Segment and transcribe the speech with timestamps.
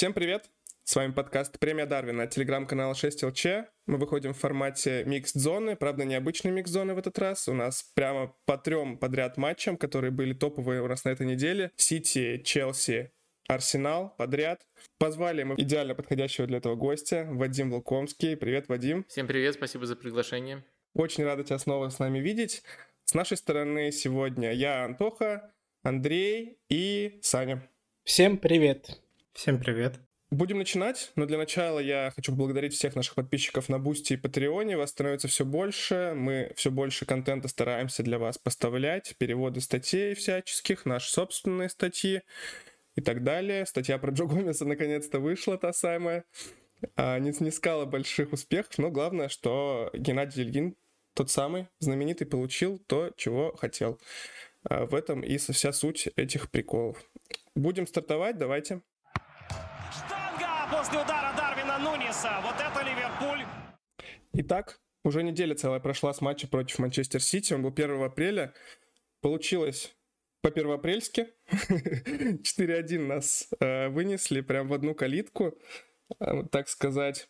[0.00, 0.48] Всем привет!
[0.82, 3.66] С вами подкаст «Премия Дарвина» от телеграм-канала 6ЛЧ.
[3.84, 7.48] Мы выходим в формате микс-зоны, правда, необычной микс-зоны в этот раз.
[7.48, 11.70] У нас прямо по трем подряд матчам, которые были топовые у нас на этой неделе.
[11.76, 13.12] Сити, Челси,
[13.46, 14.66] Арсенал подряд.
[14.96, 18.38] Позвали мы идеально подходящего для этого гостя, Вадим Лукомский.
[18.38, 19.04] Привет, Вадим.
[19.06, 20.64] Всем привет, спасибо за приглашение.
[20.94, 22.62] Очень рада тебя снова с нами видеть.
[23.04, 27.68] С нашей стороны сегодня я, Антоха, Андрей и Саня.
[28.04, 28.98] Всем привет.
[29.32, 30.00] Всем привет.
[30.30, 34.63] Будем начинать, но для начала я хочу поблагодарить всех наших подписчиков на Boosty и Patreon
[34.63, 34.76] е.
[34.76, 40.84] Вас становится все больше, мы все больше контента стараемся для вас поставлять, переводы статей всяческих,
[40.84, 42.22] наши собственные статьи
[42.96, 43.66] и так далее.
[43.66, 46.24] Статья про Джо Гомеса наконец-то вышла, та самая.
[46.96, 50.76] А, не снискала больших успехов, но главное, что Геннадий Ильин,
[51.14, 54.00] тот самый знаменитый, получил то, чего хотел.
[54.64, 57.02] А, в этом и вся суть этих приколов.
[57.54, 58.82] Будем стартовать, давайте.
[60.70, 62.40] После удара Дарвина Нуниса.
[62.42, 63.44] Вот это Ливерпуль.
[64.34, 67.52] Итак, уже неделя целая прошла с матча против Манчестер Сити.
[67.52, 68.54] Он был 1 апреля.
[69.20, 69.92] Получилось
[70.42, 71.26] по первоапрельски.
[71.50, 75.58] 4-1 нас э, вынесли прям в одну калитку,
[76.20, 77.28] э, так сказать.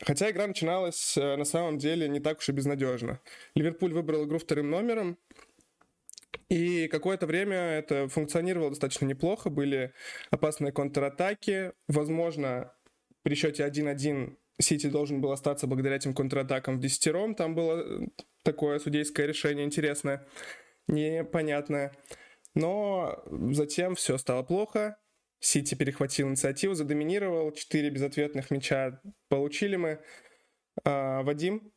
[0.00, 3.20] Хотя игра начиналась э, на самом деле не так уж и безнадежно.
[3.56, 5.18] Ливерпуль выбрал игру вторым номером,
[6.48, 9.50] и какое-то время это функционировало достаточно неплохо.
[9.50, 9.92] Были
[10.30, 11.72] опасные контратаки.
[11.88, 12.72] Возможно,
[13.26, 17.34] при счете 1-1 Сити должен был остаться благодаря этим контратакам в десятером.
[17.34, 18.08] Там было
[18.44, 20.24] такое судейское решение интересное,
[20.86, 21.92] непонятное.
[22.54, 24.96] Но затем все стало плохо.
[25.40, 27.50] Сити перехватил инициативу, задоминировал.
[27.50, 29.98] Четыре безответных мяча получили мы.
[30.84, 31.72] А, Вадим,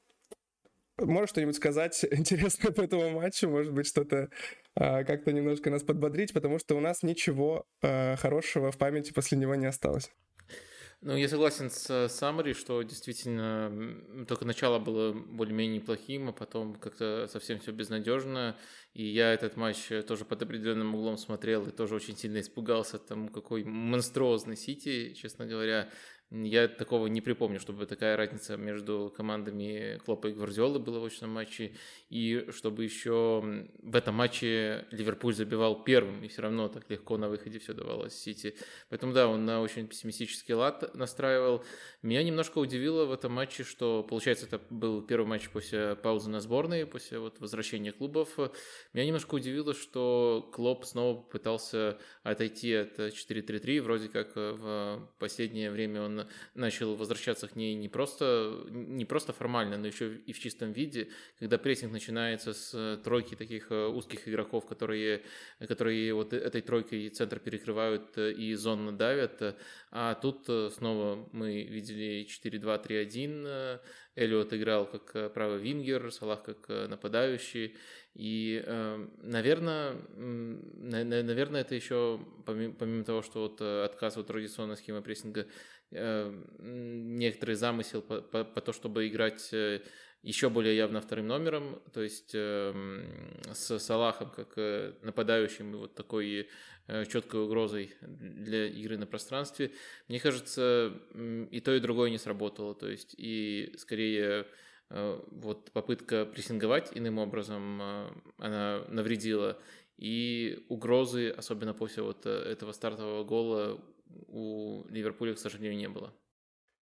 [1.00, 3.50] можешь что-нибудь сказать интересное по этому матчу?
[3.50, 4.30] Может быть, что-то
[4.76, 9.40] а, как-то немножко нас подбодрить, потому что у нас ничего а, хорошего в памяти после
[9.40, 10.12] него не осталось.
[11.02, 17.30] Ну, я согласен с Саммари, что действительно только начало было более-менее неплохим, а потом как-то
[17.32, 18.58] совсем все безнадежно.
[18.94, 23.30] И я этот матч тоже под определенным углом смотрел и тоже очень сильно испугался тому,
[23.30, 25.90] какой монструозный Сити, честно говоря.
[26.32, 31.32] Я такого не припомню, чтобы такая разница между командами Клопа и Гвардиолы была в очном
[31.32, 31.74] матче,
[32.12, 37.30] и чтобы еще в этом матче Ливерпуль забивал первым, и все равно так легко на
[37.30, 38.56] выходе все давалось Сити.
[38.90, 41.64] Поэтому да, он на очень пессимистический лад настраивал.
[42.04, 46.42] Меня немножко удивило в этом матче, что, получается, это был первый матч после паузы на
[46.42, 48.38] сборной, после вот возвращения клубов.
[48.94, 56.04] Меня немножко удивило, что Клоп снова пытался отойти от 4-3-3, вроде как в последнее время
[56.04, 56.19] он
[56.56, 61.10] начал возвращаться к ней не просто, не просто формально, но еще и в чистом виде,
[61.40, 65.24] когда прессинг начинается с тройки таких э, узких игроков, которые,
[65.68, 69.56] которые вот этой тройкой центр перекрывают э, и зонно давят,
[69.92, 73.80] а тут э, снова мы видели 4-2-3-1,
[74.16, 77.78] Эллиот играл как правый вингер, Салах как нападающий,
[78.16, 78.62] и,
[79.24, 87.56] наверное, наверное, это еще, помимо того, что вот отказ от традиционной схемы прессинга Э, некоторый
[87.56, 89.82] замысел по, по, по то, чтобы играть э,
[90.22, 93.06] еще более явно вторым номером, то есть эм,
[93.54, 96.50] с Салахом как э, нападающим и вот такой
[97.08, 99.72] четкой угрозой для игры на пространстве.
[100.08, 100.92] Мне кажется,
[101.52, 102.74] и то, и другое не сработало.
[102.74, 104.48] То есть и скорее
[104.90, 107.80] вот попытка прессинговать иным образом,
[108.40, 109.62] она навредила.
[109.98, 113.80] И угрозы, особенно после вот этого стартового гола,
[114.28, 116.14] у Ливерпуля, к сожалению, не было.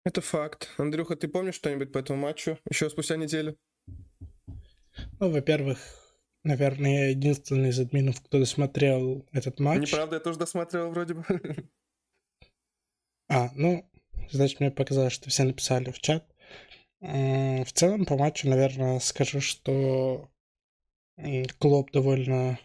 [0.05, 0.71] Это факт.
[0.79, 3.57] Андрюха, ты помнишь что-нибудь по этому матчу еще спустя неделю?
[5.21, 5.79] Ну, во-первых,
[6.45, 9.91] наверное, я единственный из админов, кто досмотрел этот матч.
[9.91, 11.25] Неправда, я тоже досматривал вроде бы.
[13.31, 13.87] А, ну,
[14.31, 16.25] значит, мне показалось, что все написали в чат.
[17.01, 20.31] В целом, по матчу, наверное, скажу, что
[21.59, 22.59] Клоп довольно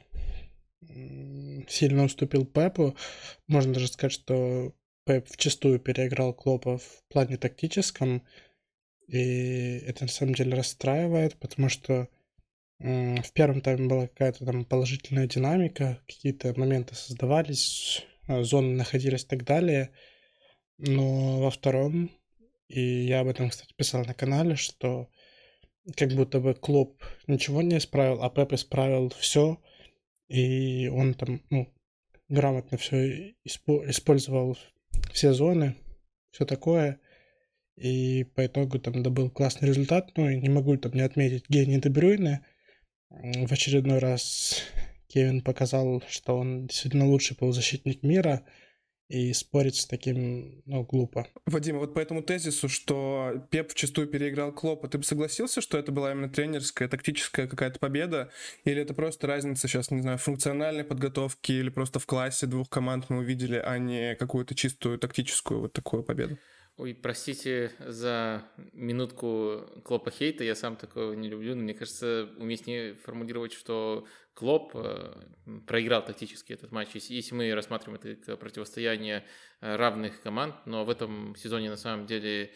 [1.68, 2.96] сильно уступил Пепу.
[3.48, 4.74] Можно даже сказать, что
[5.06, 8.24] Пеп вчастую переиграл Клопа в плане тактическом.
[9.08, 12.08] И это на самом деле расстраивает, потому что
[12.80, 19.28] в первом тайме была какая-то там положительная динамика, какие-то моменты создавались, а, зоны находились и
[19.28, 19.92] так далее.
[20.78, 22.12] Но во втором,
[22.68, 25.10] и я об этом, кстати, писал на канале, что
[25.96, 29.62] как будто бы Клоп ничего не исправил, а Пеп исправил все,
[30.28, 31.74] и он там, ну,
[32.30, 34.58] грамотно все использовал
[35.12, 35.76] все зоны,
[36.32, 37.00] все такое.
[37.76, 40.12] И по итогу там добыл классный результат.
[40.16, 42.46] Ну, и не могу там не отметить гений Дебрюйна.
[43.10, 44.64] В очередной раз
[45.08, 48.44] Кевин показал, что он действительно лучший полузащитник мира.
[49.14, 51.28] И спорить с таким, ну, глупо.
[51.46, 55.92] Вадим, вот по этому тезису, что Пеп вчастую переиграл Клопа, ты бы согласился, что это
[55.92, 58.32] была именно тренерская, тактическая какая-то победа?
[58.66, 63.12] Или это просто разница сейчас, не знаю, функциональной подготовки или просто в классе двух команд
[63.12, 66.40] мы увидели, а не какую-то чистую тактическую вот такую победу?
[66.78, 72.96] Ой, простите за минутку Клопа хейта, я сам такого не люблю, но мне кажется, уместнее
[72.96, 75.14] формулировать, что Клоп э,
[75.68, 76.90] проиграл тактически этот матч.
[76.94, 79.24] Если мы рассматриваем это как противостояние
[79.62, 82.52] э, равных команд, но в этом сезоне на самом деле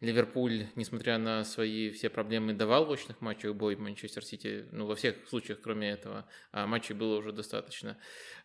[0.00, 4.96] Ливерпуль, несмотря на свои все проблемы, давал в очных матчах бой Манчестер Сити, ну, во
[4.96, 7.98] всех случаях, кроме этого, а матчей было уже достаточно,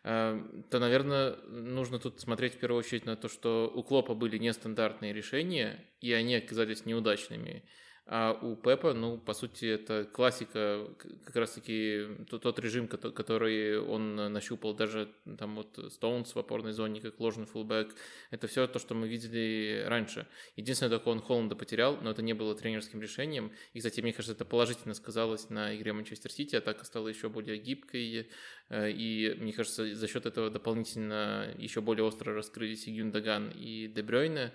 [0.04, 0.38] э,
[0.70, 5.14] то, наверное, нужно тут смотреть в первую очередь на то, что у Клопа были нестандартные
[5.14, 7.64] решения, и они оказались неудачными.
[8.08, 10.86] А у Пепа, ну, по сути, это классика,
[11.24, 15.08] как раз-таки тот, тот режим, который он нащупал, даже
[15.38, 17.92] там вот Стоунс в опорной зоне, как ложный фулбэк,
[18.30, 20.28] это все то, что мы видели раньше.
[20.54, 23.50] Единственное, только он Холланда потерял, но это не было тренерским решением.
[23.72, 27.58] И, кстати, мне кажется, это положительно сказалось на игре Манчестер Сити, атака стала еще более
[27.58, 28.28] гибкой,
[28.68, 33.86] Э, и, мне кажется, за счет этого дополнительно еще более остро раскрылись и Гюндаган, и
[33.88, 34.52] Дебрёйне.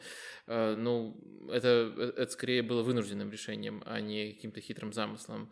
[0.47, 1.15] Э, ну,
[1.49, 5.51] это, э, это скорее было вынужденным решением, а не каким-то хитрым замыслом.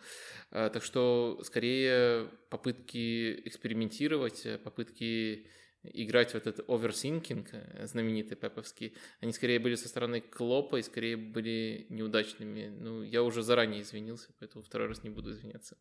[0.51, 5.47] Так что, скорее, попытки экспериментировать, попытки
[5.83, 7.51] играть в этот overthinking
[7.83, 12.67] знаменитый пеповский, они скорее были со стороны Клопа и скорее были неудачными.
[12.67, 15.77] Ну, я уже заранее извинился, поэтому второй раз не буду извиняться.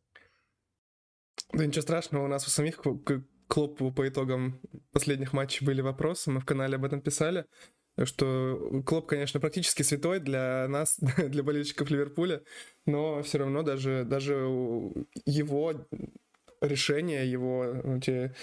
[1.52, 4.60] Да ничего страшного, у нас у самих к Клопу по итогам
[4.92, 7.46] последних матчей были вопросы, мы в канале об этом писали,
[8.04, 12.42] что Клоп, конечно, практически святой для нас, для болельщиков Ливерпуля,
[12.86, 14.34] но все равно даже, даже
[15.26, 15.86] его
[16.60, 17.64] решения, его
[17.96, 18.34] эти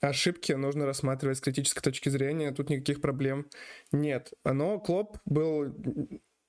[0.00, 3.46] ошибки нужно рассматривать с критической точки зрения, тут никаких проблем
[3.92, 4.32] нет.
[4.44, 5.74] Но Клоп был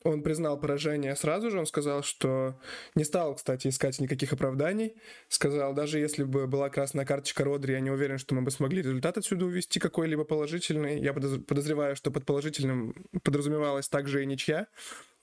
[0.04, 2.60] он признал поражение сразу же, он сказал, что
[2.96, 4.96] не стал, кстати, искать никаких оправданий.
[5.28, 8.82] Сказал, даже если бы была красная карточка Родри, я не уверен, что мы бы смогли
[8.82, 11.00] результат отсюда увести какой-либо положительный.
[11.00, 14.68] Я подозреваю, что под положительным подразумевалась также и ничья,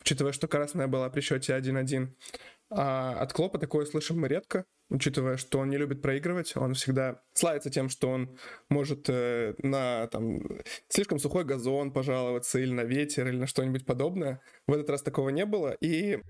[0.00, 2.08] учитывая, что красная была при счете 1-1.
[2.70, 7.22] А от Клопа такое слышим мы редко, учитывая, что он не любит проигрывать, он всегда
[7.32, 8.36] славится тем, что он
[8.68, 10.40] может э, на там,
[10.88, 14.40] слишком сухой газон пожаловаться или на ветер, или на что-нибудь подобное.
[14.66, 16.20] В этот раз такого не было, и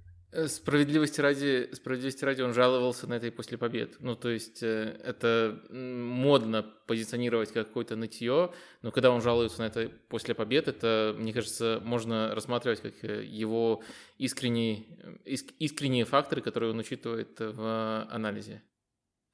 [0.47, 3.97] справедливости ради, справедливости ради он жаловался на это и после побед.
[4.01, 8.53] Ну, то есть э, это модно позиционировать как какое-то нытье,
[8.83, 13.25] но когда он жалуется на это после побед, это, мне кажется, можно рассматривать как э,
[13.25, 13.83] его
[14.19, 14.85] искренние,
[15.25, 18.63] искренние факторы, которые он учитывает в анализе.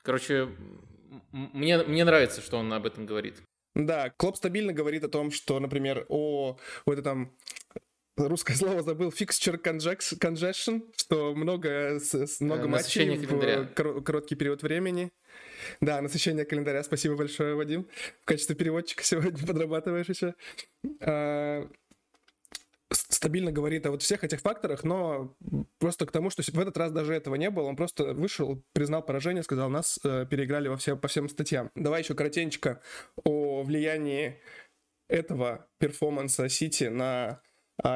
[0.02, 0.48] Короче,
[1.30, 3.42] мне, мне нравится, что он об этом говорит.
[3.74, 7.34] Да, Клоп стабильно говорит о том, что, например, о вот этом
[8.16, 11.98] русское слово забыл, fixture congestion, что много,
[12.40, 15.12] много э, матчей в короткий период времени.
[15.80, 16.82] Да, насыщение календаря.
[16.82, 17.88] Спасибо большое, Вадим.
[18.22, 20.34] В качестве переводчика сегодня подрабатываешь еще.
[21.00, 21.68] А,
[22.90, 25.34] стабильно говорит о вот всех этих факторах, но
[25.78, 29.02] просто к тому, что в этот раз даже этого не было, он просто вышел, признал
[29.02, 31.70] поражение, сказал, нас э, переиграли во все, по всем статьям.
[31.74, 32.80] Давай еще коротенько
[33.24, 34.40] о влиянии
[35.08, 37.40] этого перформанса Сити на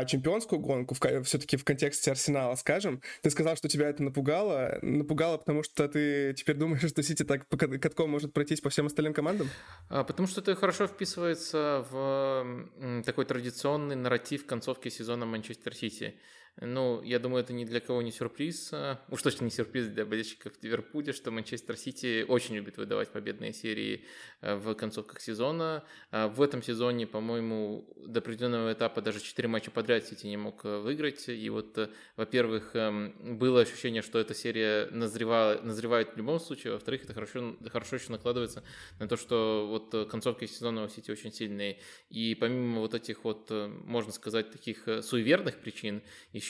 [0.07, 4.79] чемпионскую гонку, все-таки в контексте Арсенала, скажем, ты сказал, что тебя это напугало.
[4.83, 9.15] Напугало, потому что ты теперь думаешь, что Сити так катком может пройтись по всем остальным
[9.15, 9.49] командам?
[9.89, 16.19] А, потому что это хорошо вписывается в такой традиционный нарратив концовки сезона Манчестер Сити.
[16.63, 18.71] Ну, я думаю, это ни для кого не сюрприз.
[18.73, 23.53] А, уж точно не сюрприз для болельщиков Ливерпуля, что Манчестер Сити очень любит выдавать победные
[23.53, 24.07] серии
[24.41, 25.85] э, в концовках сезона.
[26.11, 30.65] А, в этом сезоне, по-моему, до определенного этапа даже 4 матча подряд Сити не мог
[30.65, 31.29] выиграть.
[31.29, 36.73] И вот, во-первых, эм, было ощущение, что эта серия назревала, назревает в любом случае.
[36.73, 38.65] Во-вторых, это хорошо, хорошо еще накладывается
[38.99, 41.81] на то, что вот концовки сезона у Сити очень сильные.
[42.09, 46.03] И помимо вот этих вот, можно сказать, таких суеверных причин,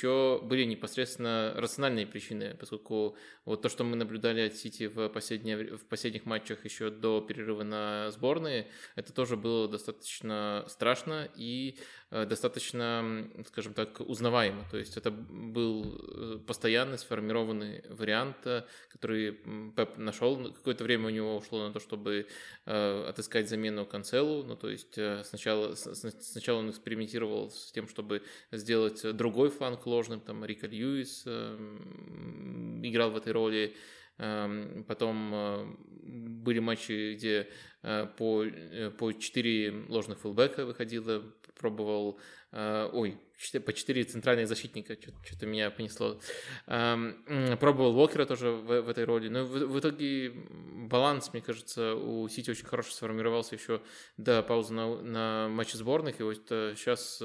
[0.02, 6.26] были непосредственно рациональные причины, поскольку вот то, что мы наблюдали от Сити в, в последних
[6.26, 11.78] матчах еще до перерыва на сборные, это тоже было достаточно страшно и
[12.10, 14.64] Э, достаточно, скажем так, узнаваемо.
[14.70, 19.32] То есть это был э, постоянный сформированный вариант, э, который
[19.76, 20.52] Пеп нашел.
[20.52, 22.26] Какое-то время у него ушло на то, чтобы
[22.64, 24.42] отыскать замену Канцелу.
[24.44, 30.20] Ну, то есть сначала, сначала он экспериментировал с тем, чтобы сделать другой фланг ложным.
[30.20, 33.74] Там Рика Льюис играл в этой роли.
[34.18, 35.76] Эм, потом
[36.06, 37.48] были матчи, где
[37.82, 41.22] э, по, э, по 4 ложных фулбека выходило,
[41.58, 42.20] пробовал,
[42.52, 43.18] э, ой,
[43.64, 46.20] по 4 центральных защитника, что-то меня понесло.
[46.66, 49.28] Пробовал Уокера тоже в, в этой роли.
[49.28, 53.82] Но в, в итоге баланс, мне кажется, у Сити очень хорошо сформировался еще
[54.16, 56.20] до паузы на, на матче сборных.
[56.20, 57.22] И вот сейчас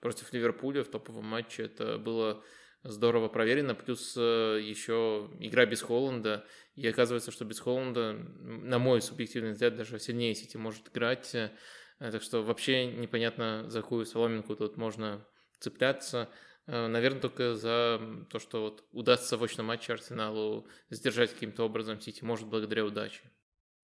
[0.00, 2.42] против Ливерпуля в топовом матче это было
[2.82, 9.02] здорово проверено, плюс э, еще игра без Холланда, и оказывается, что без Холланда, на мой
[9.02, 11.50] субъективный взгляд, даже сильнее Сити может играть, э,
[11.98, 15.26] так что вообще непонятно, за какую соломинку тут можно
[15.60, 16.28] цепляться.
[16.66, 18.00] Э, наверное, только за
[18.30, 23.22] то, что вот удастся в очном матче Арсеналу сдержать каким-то образом Сити, может, благодаря удаче.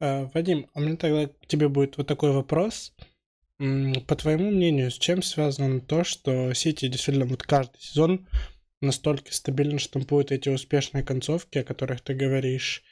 [0.00, 2.93] Вадим, а мне тогда к тебе будет вот такой вопрос.
[3.59, 8.28] По твоему мнению, с чем связано то, что Сити действительно вот каждый сезон
[8.81, 12.83] настолько стабильно штампуют эти успешные концовки, о которых ты говоришь,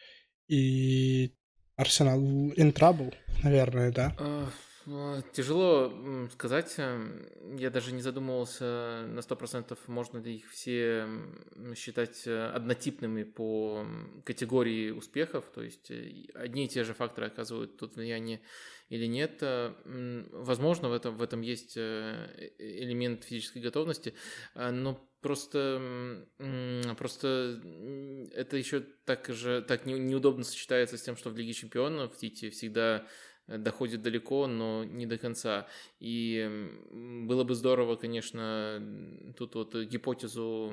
[0.49, 1.35] и
[1.77, 4.15] Арсенал in trouble, наверное, да?
[4.85, 5.93] Ну, тяжело
[6.33, 6.75] сказать.
[6.79, 11.07] Эм, я даже не задумывался на сто процентов, можно ли их все
[11.77, 13.87] считать э, однотипными по
[14.25, 15.45] категории успехов.
[15.55, 18.41] То есть э, одни и те же факторы оказывают тут влияние
[18.89, 19.39] или нет.
[19.43, 19.73] Э,
[20.33, 24.15] возможно, в этом, в этом есть элемент физической готовности,
[24.55, 26.27] но Просто,
[26.99, 27.63] просто
[28.35, 33.07] это еще так же так неудобно сочетается с тем, что в Лиге Чемпионов Тити всегда
[33.07, 33.07] Э,
[33.49, 35.67] доходит далеко, но не до конца.
[36.01, 38.83] И было бы здорово, конечно,
[39.37, 40.73] тут вот гипотезу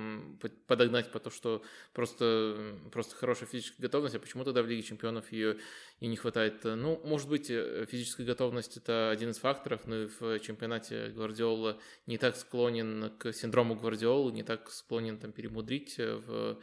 [0.68, 5.32] подогнать по то, что просто, просто хорошая физическая готовность, а почему тогда в Лиге Чемпионов
[5.32, 5.58] ее
[6.00, 6.64] и не хватает?
[6.64, 11.80] Ну, может быть, э, физическая готовность– это один из факторов, но и в чемпионате Гвардиола
[12.06, 16.60] не так склонен к синдрому Гвардиолы, не так склонен там перемудрить э, в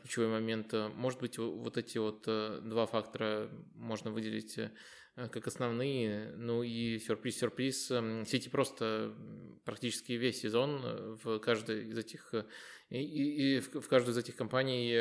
[0.00, 0.72] ключевой момент.
[0.94, 4.70] Может быть, вот эти вот два фактора можно выделить Э,
[5.14, 6.32] как основные.
[6.36, 9.14] Ну и сюрприз-сюрприз, эм, Сити просто
[9.64, 12.44] практически весь сезон э, в каждой из этих э,
[12.90, 14.92] и, и, и в каждую из этих компаний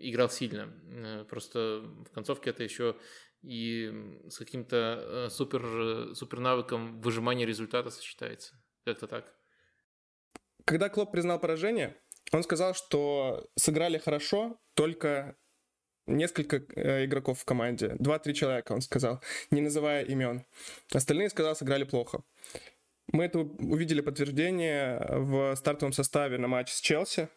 [0.00, 1.24] играл сильно.
[1.28, 2.96] Просто в концовке это еще
[3.42, 3.90] и
[4.28, 8.54] с каким-то супер, супер навыком выжимания результата сочетается.
[8.84, 9.34] Как-то так.
[10.64, 12.00] Когда Клоп признал поражение,
[12.32, 15.36] он сказал, что сыграли хорошо только
[16.16, 17.96] несколько э, игроков в команде.
[17.98, 20.44] Два-три человека, он сказал, не называя имен.
[20.92, 22.22] Остальные, сказал, сыграли плохо.
[23.12, 27.28] Мы это увидели подтверждение в стартовом составе на матч с Челси.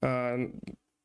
[0.00, 0.38] А,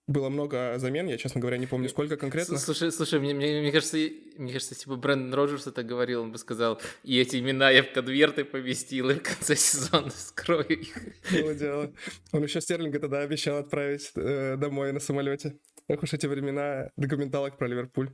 [0.08, 2.58] было много замен, я, честно говоря, не помню, сколько конкретно.
[2.58, 3.98] Слушай, слушай, мне, мне, мне кажется,
[4.38, 7.92] мне кажется, типа Брэндон Роджерс это говорил, он бы сказал, и эти имена я в
[7.92, 10.98] конверты поместил, и в конце сезона скрою их.
[11.32, 11.94] Было дело.
[12.32, 15.60] Он еще Стерлинга тогда обещал отправить э, домой на самолете.
[15.90, 18.14] Эх уж эти времена документалок про Ливерпуль.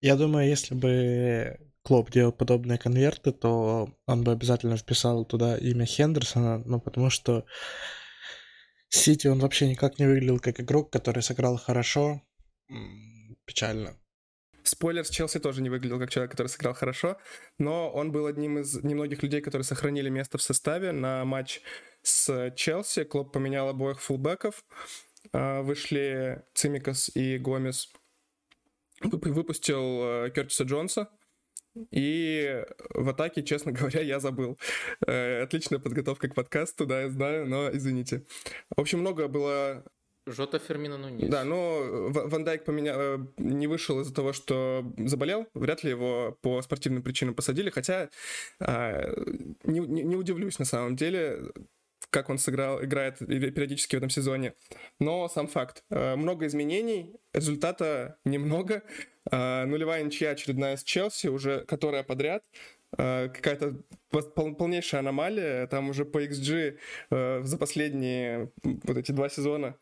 [0.00, 5.86] Я думаю, если бы Клоп делал подобные конверты, то он бы обязательно вписал туда имя
[5.86, 7.44] Хендерсона, ну, потому что
[8.88, 12.22] Сити он вообще никак не выглядел как игрок, который сыграл хорошо.
[13.44, 13.96] Печально.
[14.62, 17.16] Спойлер, с Челси тоже не выглядел как человек, который сыграл хорошо,
[17.58, 21.60] но он был одним из немногих людей, которые сохранили место в составе на матч
[22.02, 23.04] с Челси.
[23.04, 24.64] Клоп поменял обоих фулбеков.
[25.32, 27.92] А, вышли Цимикас и Гомес.
[29.02, 31.08] Выпустил э, Кертиса Джонса.
[31.90, 34.58] И в атаке, честно говоря, я забыл.
[35.06, 38.26] Э, отличная подготовка к подкасту, да, я знаю, но извините.
[38.76, 39.84] В общем, много было
[40.26, 41.28] Жота Фермина Нунис.
[41.28, 42.92] Да, но Ван Дайк поменя...
[42.94, 45.46] Э, не вышел из-за того, что заболел.
[45.54, 47.70] Вряд ли его по спортивным причинам посадили.
[47.70, 48.10] Хотя
[48.60, 49.12] а,
[49.64, 51.52] не, не, не удивлюсь на самом деле
[52.10, 54.54] как он сыграл, играет периодически в этом сезоне.
[54.98, 55.84] Но сам факт.
[55.90, 58.82] Э, много изменений, результата немного.
[59.30, 62.44] Э, нулевая ничья очередная с Челси, уже которая подряд.
[62.98, 63.76] Э, какая-то
[64.34, 65.66] полнейшая аномалия.
[65.68, 66.78] Там уже по XG
[67.42, 69.76] за последние вот эти два сезона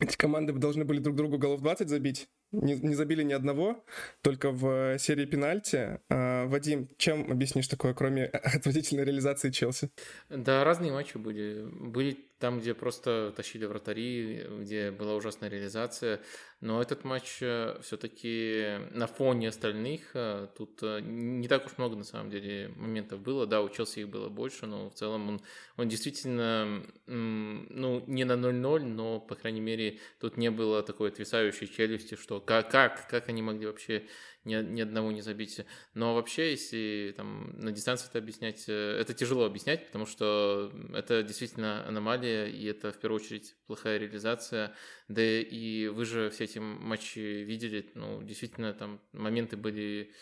[0.00, 3.84] эти команды должны были друг другу голов 20 забить не, не забили ни одного,
[4.22, 6.00] только в серии пенальти.
[6.08, 9.90] А, Вадим, чем объяснишь такое, кроме отвратительной реализации Челси?
[10.28, 11.66] Да, разные матчи были.
[11.70, 16.20] Были там, где просто тащили вратари, где была ужасная реализация.
[16.60, 21.96] Но этот матч э, все-таки на фоне остальных, э, тут э, не так уж много
[21.96, 23.46] на самом деле моментов было.
[23.46, 25.40] Да, у Челси их было больше, но в целом он,
[25.76, 31.68] он действительно, ну, не на 0-0, но, по крайней мере, тут не было такой отвисающей
[31.68, 34.04] челюсти, что как, как, как они могли вообще
[34.50, 35.60] ни, ни одного не забить.
[35.94, 41.22] Но вообще, если там на дистанции это объяснять, э, это тяжело объяснять, потому что это
[41.22, 44.74] действительно аномалия, и это в первую очередь плохая реализация.
[45.08, 50.12] Да и вы же все эти матчи видели, ну, действительно, там моменты были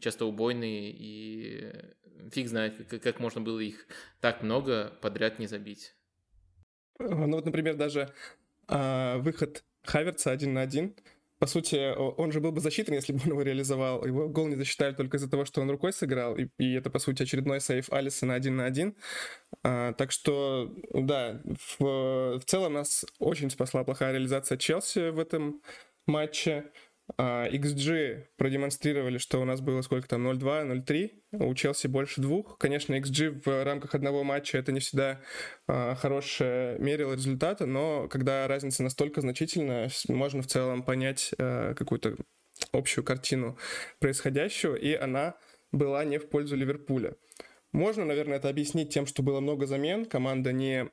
[0.00, 1.72] часто убойные, и
[2.32, 3.86] фиг знает, как, как можно было их
[4.20, 5.94] так много подряд не забить.
[6.98, 8.12] Ну вот, например, даже
[8.68, 10.96] а, выход Хаверца один на один,
[11.44, 14.02] по сути, он же был бы засчитан, если бы он его реализовал.
[14.06, 16.98] Его гол не засчитали только из-за того, что он рукой сыграл, и, и это, по
[16.98, 18.96] сути, очередной сейф Алиса на один на один.
[19.62, 25.60] А, так что, да, в, в целом нас очень спасла плохая реализация Челси в этом
[26.06, 26.72] матче.
[27.18, 31.10] XG а, продемонстрировали, что у нас было сколько там, 0-2, 0-3,
[31.44, 32.56] у Челси больше двух.
[32.58, 35.20] Конечно, XG в рамках одного матча это не всегда
[35.66, 42.16] а, хорошее мерило результата, но когда разница настолько значительная, можно в целом понять а, какую-то
[42.72, 43.58] общую картину
[43.98, 45.34] происходящего, и она
[45.72, 47.16] была не в пользу Ливерпуля.
[47.72, 50.88] Можно, наверное, это объяснить тем, что было много замен, команда не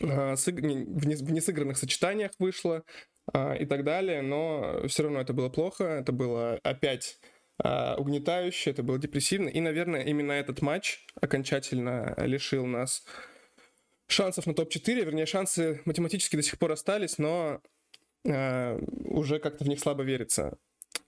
[0.00, 2.84] в несыгранных сочетаниях вышла, а,
[3.32, 7.18] и так далее, но все равно это было плохо, это было опять
[7.62, 13.04] а, угнетающе, это было депрессивно, и, наверное, именно этот матч окончательно лишил нас
[14.08, 17.60] шансов на топ-4, вернее, шансы математически до сих пор остались, но
[18.24, 20.58] э, уже как-то в них слабо верится.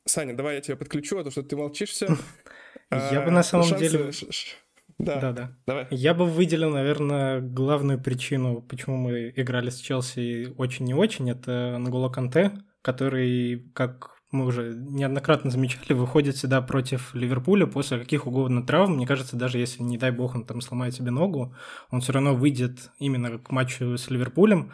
[0.05, 2.09] Саня, давай я тебя подключу, а то что ты молчишь все.
[2.91, 4.11] Я бы на самом деле...
[4.99, 5.57] Да, да, да.
[5.67, 5.87] Давай.
[5.91, 11.77] Я бы выделил, наверное, главную причину, почему мы играли с Челси очень не очень, это
[11.79, 18.67] Нголо Канте, который, как мы уже неоднократно замечали, выходит всегда против Ливерпуля после каких угодно
[18.67, 18.95] травм.
[18.95, 21.55] Мне кажется, даже если, не дай бог, он там сломает себе ногу,
[21.91, 24.73] он все равно выйдет именно к матчу с Ливерпулем,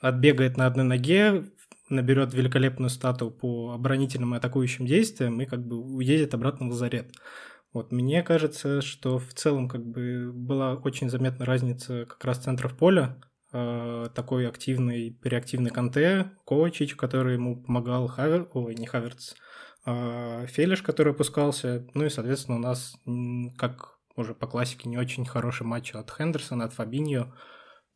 [0.00, 1.46] отбегает на одной ноге,
[1.88, 7.12] наберет великолепную стату по оборонительным и атакующим действиям и как бы уедет обратно в лазарет.
[7.72, 12.76] Вот, мне кажется, что в целом как бы была очень заметна разница как раз центров
[12.76, 13.20] поля,
[13.52, 19.34] э, такой активный, переактивный Канте, Ковачич, который ему помогал, Хавер, ой, не Хаверц,
[19.84, 22.96] а Фелиш, который опускался, ну и, соответственно, у нас,
[23.56, 27.34] как уже по классике, не очень хороший матч от Хендерсона, от Фабиньо,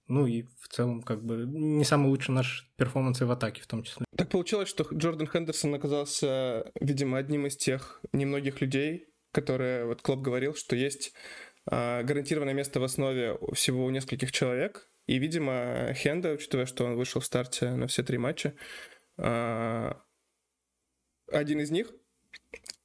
[0.07, 3.83] ну и в целом, как бы, не самый лучший наш перформанс в атаке в том
[3.83, 4.05] числе.
[4.16, 10.20] Так получилось, что Джордан Хендерсон оказался, видимо, одним из тех немногих людей, которое вот Клоп
[10.20, 11.12] говорил, что есть
[11.66, 14.88] а, гарантированное место в основе всего у нескольких человек.
[15.07, 18.55] И, видимо, Хенда, учитывая, что он вышел в старте на все три матча,
[19.18, 20.01] а,
[21.31, 21.92] один из них.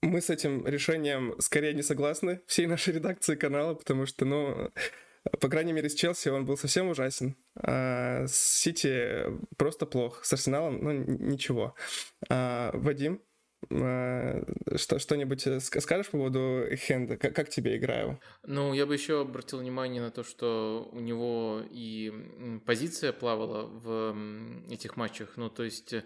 [0.01, 4.71] Мы с этим решением скорее не согласны, всей нашей редакции канала, потому что, ну,
[5.39, 7.35] по крайней мере, с Челси он был совсем ужасен.
[7.55, 9.25] А с Сити
[9.57, 10.23] просто плохо.
[10.25, 11.75] С Арсеналом, ну, ничего.
[12.29, 13.21] А, Вадим,
[13.67, 17.17] что, что-нибудь э, скажешь по поводу Хенда?
[17.17, 18.19] Как, как тебе играю?
[18.45, 24.15] Ну, я бы еще обратил внимание на то, что у него и позиция плавала в
[24.69, 25.33] этих матчах.
[25.35, 26.03] Ну, то есть э,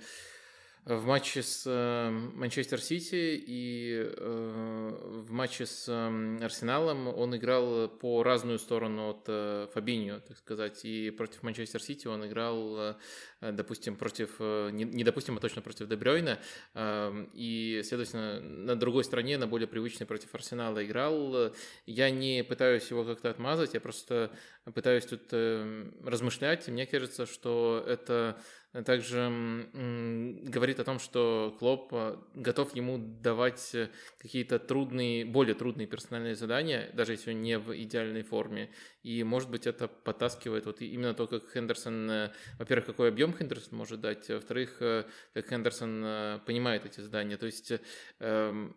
[0.85, 7.87] в матче с э, Манчестер Сити и э, в матче с э, Арсеналом он играл
[7.87, 10.83] по разную сторону от э, Фабиньо, так сказать.
[10.83, 15.87] И против Манчестер Сити он играл, э, допустим, против, не, не допустим, а точно против
[15.87, 16.39] Дебрёйна.
[16.73, 21.53] Э, и, следовательно, на другой стороне, на более привычной против Арсенала играл.
[21.85, 24.31] Я не пытаюсь его как-то отмазать, я просто
[24.73, 26.67] пытаюсь тут размышлять.
[26.67, 28.37] И мне кажется, что это
[28.81, 35.85] также говорит о том, что Клоп э, готов ему давать э, какие-то трудные, более трудные
[35.85, 38.71] персональные задания, даже если он не в идеальной форме.
[39.03, 43.77] И, может быть, это подтаскивает вот именно то, как Хендерсон, э, во-первых, какой объем Хендерсон
[43.77, 47.37] может дать, а во-вторых, как Хендерсон понимает эти задания.
[47.37, 47.73] То есть
[48.19, 48.75] эм,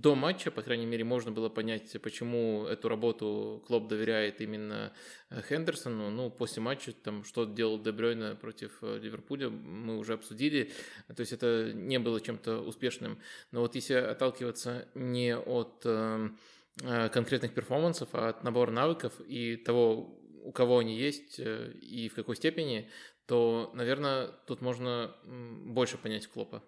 [0.00, 4.92] до матча, по крайней мере, можно было понять, почему эту работу Клоп доверяет именно
[5.30, 6.10] Хендерсону.
[6.10, 10.72] Ну, после матча, там, что делал Дебрёйна против Ливерпуля, мы уже обсудили.
[11.14, 13.18] То есть это не было чем-то успешным.
[13.52, 19.56] Но вот если отталкиваться не от эм, э, конкретных перформансов, а от набора навыков и
[19.56, 22.88] того, у кого они есть э, и в какой степени,
[23.26, 26.62] то, наверное, тут можно больше понять Клопа.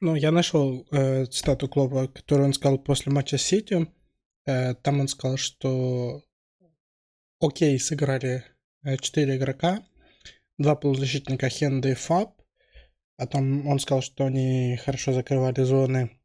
[0.00, 3.88] Ну, я нашел э, цитату Клопа, которую он сказал после матча с Сити.
[4.44, 6.22] Э, там он сказал, что
[7.40, 8.44] окей, сыграли
[8.84, 9.84] э, четыре игрока,
[10.58, 12.40] два полузащитника Хенда и Фаб.
[13.16, 16.20] Потом он сказал, что они хорошо закрывали зоны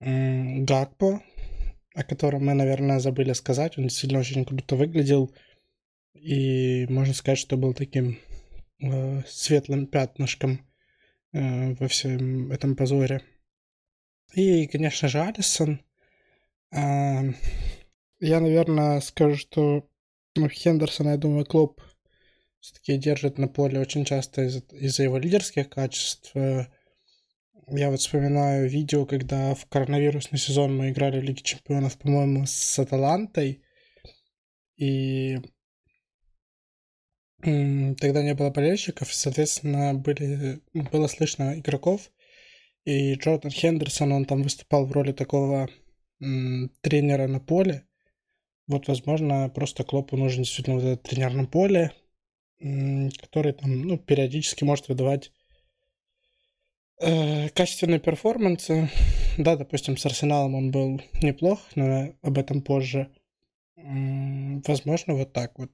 [0.00, 1.22] Гакпо,
[1.94, 3.78] о котором мы, наверное, забыли сказать.
[3.78, 5.34] Он действительно очень круто выглядел.
[6.14, 8.18] И можно сказать, что был таким
[8.82, 10.66] э, светлым пятнышком
[11.32, 13.22] э, во всем этом позоре.
[14.34, 15.80] И, конечно же, Алисон.
[16.72, 17.34] Я,
[18.40, 19.90] наверное, скажу, что
[20.36, 21.80] ну, я думаю, Клоп
[22.60, 26.32] все-таки держит на поле очень часто из- из-за его лидерских качеств.
[27.72, 32.78] Я вот вспоминаю видео, когда в коронавирусный сезон мы играли в Лиге Чемпионов, по-моему, с
[32.78, 33.62] Аталантой.
[34.76, 35.38] И
[37.42, 42.10] тогда не было болельщиков, соответственно, были, было слышно игроков.
[42.84, 45.68] И Джордан Хендерсон, он там выступал в роли такого
[46.20, 47.86] м, тренера на поле.
[48.66, 51.92] Вот, возможно, просто Клопу нужен действительно вот этот тренер на поле,
[52.60, 55.32] м, который там, ну, периодически может выдавать
[57.00, 58.90] качественные перформансы.
[59.38, 63.10] Да, допустим, с Арсеналом он был неплох, но об этом позже.
[63.76, 65.70] Возможно, вот так вот.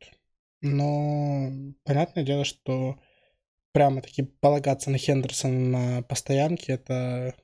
[0.62, 1.50] Но
[1.84, 2.98] понятное дело, что
[3.72, 5.58] прямо таки полагаться на Хендерсона
[5.98, 7.34] на постоянке это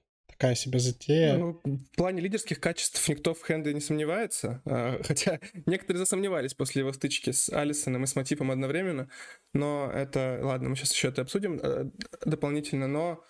[0.42, 1.37] такая себе затея.
[1.37, 6.81] Ну, в плане лидерских качеств никто в Хенде не сомневается, а, хотя некоторые засомневались после
[6.81, 9.09] его стычки с Алисоном и с Матипом одновременно,
[9.55, 11.90] но это, ладно, мы сейчас еще это обсудим э,
[12.25, 13.23] дополнительно, но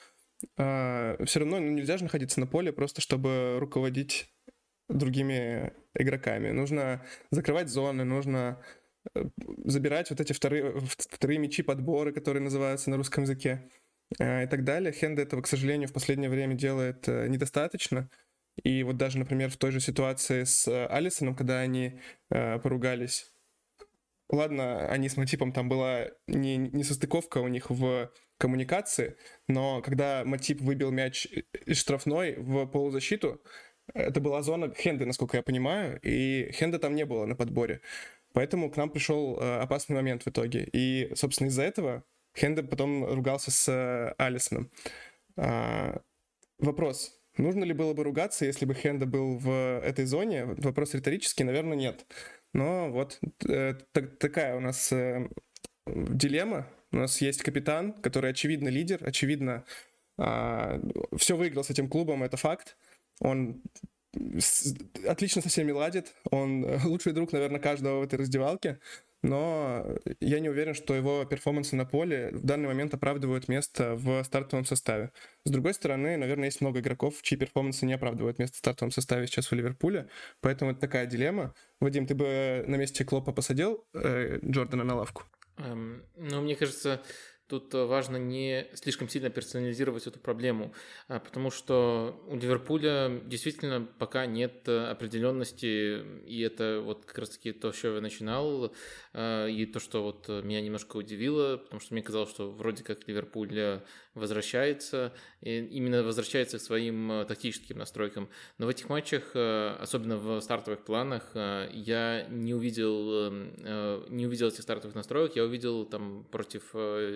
[0.57, 4.29] э, все равно ну, нельзя же находиться на поле просто чтобы руководить
[4.89, 6.51] другими игроками.
[6.51, 8.63] Нужно закрывать зоны, нужно
[9.15, 9.25] Э,
[9.65, 13.69] забирать вот эти вторые, вторые мячи подборы, которые называются на русском языке
[14.19, 14.93] э, и так далее.
[14.93, 18.09] Хенда этого, к сожалению, в последнее время делает э, недостаточно.
[18.63, 23.33] И вот даже, например, в той же ситуации с Алисоном, когда они поругались,
[24.29, 30.25] ладно, они с Матипом, там была не, не состыковка у них в коммуникации, но когда
[30.25, 31.29] Матип выбил мяч
[31.65, 33.41] из штрафной в полузащиту,
[33.95, 37.81] это была зона Хенды, насколько я понимаю, и Хенда там не было на подборе.
[38.33, 40.69] Поэтому к нам пришел э, опасный момент в итоге.
[40.73, 42.03] И, собственно, из-за этого
[42.37, 44.71] Хенде потом ругался с э, Алисоном.
[45.37, 46.01] А,
[46.59, 47.13] вопрос.
[47.37, 49.51] Нужно ли было бы ругаться, если бы Хенда был в
[49.85, 50.47] этой зоне?
[50.47, 52.07] Вопрос риторический, наверное, нет.
[52.55, 54.93] Но вот э, так, такая у нас
[55.87, 56.67] дилемма.
[56.93, 59.65] У нас есть капитан, который очевидно лидер, очевидно
[60.19, 60.83] э,
[61.17, 62.77] все выиграл с этим клубом, это факт.
[63.21, 63.63] Он
[65.09, 66.13] отлично со всеми ладит.
[66.31, 68.79] Он э, лучший друг, наверное, каждого в этой раздевалке.
[69.23, 69.87] Но
[70.21, 74.65] я не уверен, что его перформансы на поле в данный момент оправдывают место в стартовом
[74.65, 75.13] составе.
[75.45, 79.29] С другой стороны, наверное, есть много игроков, чьи перформансы не оправдывают место в стартовом составе
[79.29, 80.09] сейчас в Ливерпуле.
[80.41, 81.55] Поэтому это такая дилемма.
[81.79, 85.23] Вадим, ты бы на месте Клопа посадил э, Джордана на лавку?
[85.59, 87.03] Um, ну, мне кажется,
[87.53, 90.73] Тут э, важно не слишком сильно персонализировать эту проблему,
[91.07, 97.53] а, потому что у Ливерпуля действительно пока нет э, определенности, и это вот как раз-таки
[97.53, 98.73] то, с чего я начинал,
[99.13, 103.07] а, и то, что вот меня немножко удивило, потому что мне казалось, что вроде как
[103.07, 103.81] Ливерпуль э,
[104.15, 105.13] возвращается,
[105.43, 108.29] именно возвращается к своим тактическим настройкам.
[108.59, 113.31] Но в этих матчах, особенно в стартовых планах, я не увидел,
[114.11, 116.75] не увидел этих стартовых настроек, я увидел там против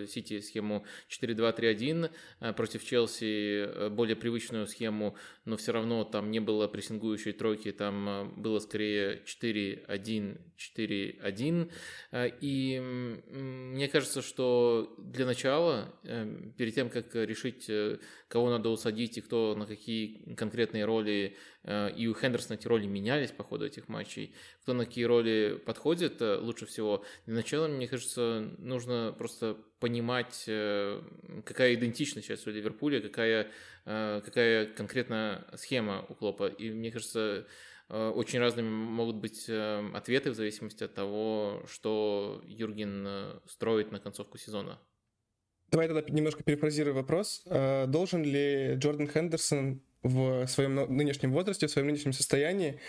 [0.09, 2.10] Сити Сити схему 4-2-3-1,
[2.40, 7.72] э, против Челси э, более привычную схему, но все равно там не было прессингующей тройки,
[7.72, 11.70] там э, было скорее 4-1-4-1.
[12.40, 12.80] И
[13.30, 15.94] мне кажется, что для начала,
[16.56, 17.70] перед тем, как решить,
[18.28, 21.36] кого надо усадить и кто на какие конкретные роли
[21.66, 24.35] и у Хендерсона эти роли менялись по ходу этих матчей.
[24.62, 27.05] Кто на какие роли подходит э, лучше всего.
[27.26, 31.02] Для начала, мне кажется, нужно просто понимать, э,
[31.44, 33.50] какая идентичность сейчас у Ливерпуля, какая,
[33.85, 36.46] какая конкретно схема у Клопа.
[36.46, 37.46] И мне кажется,
[37.88, 44.79] очень разными могут быть ответы в зависимости от того, что Юрген строит на концовку сезона.
[45.70, 47.42] Давай тогда немножко перефразирую вопрос.
[47.44, 52.80] Должен ли Джордан Хендерсон в своем нынешнем возрасте, в своем нынешнем состоянии,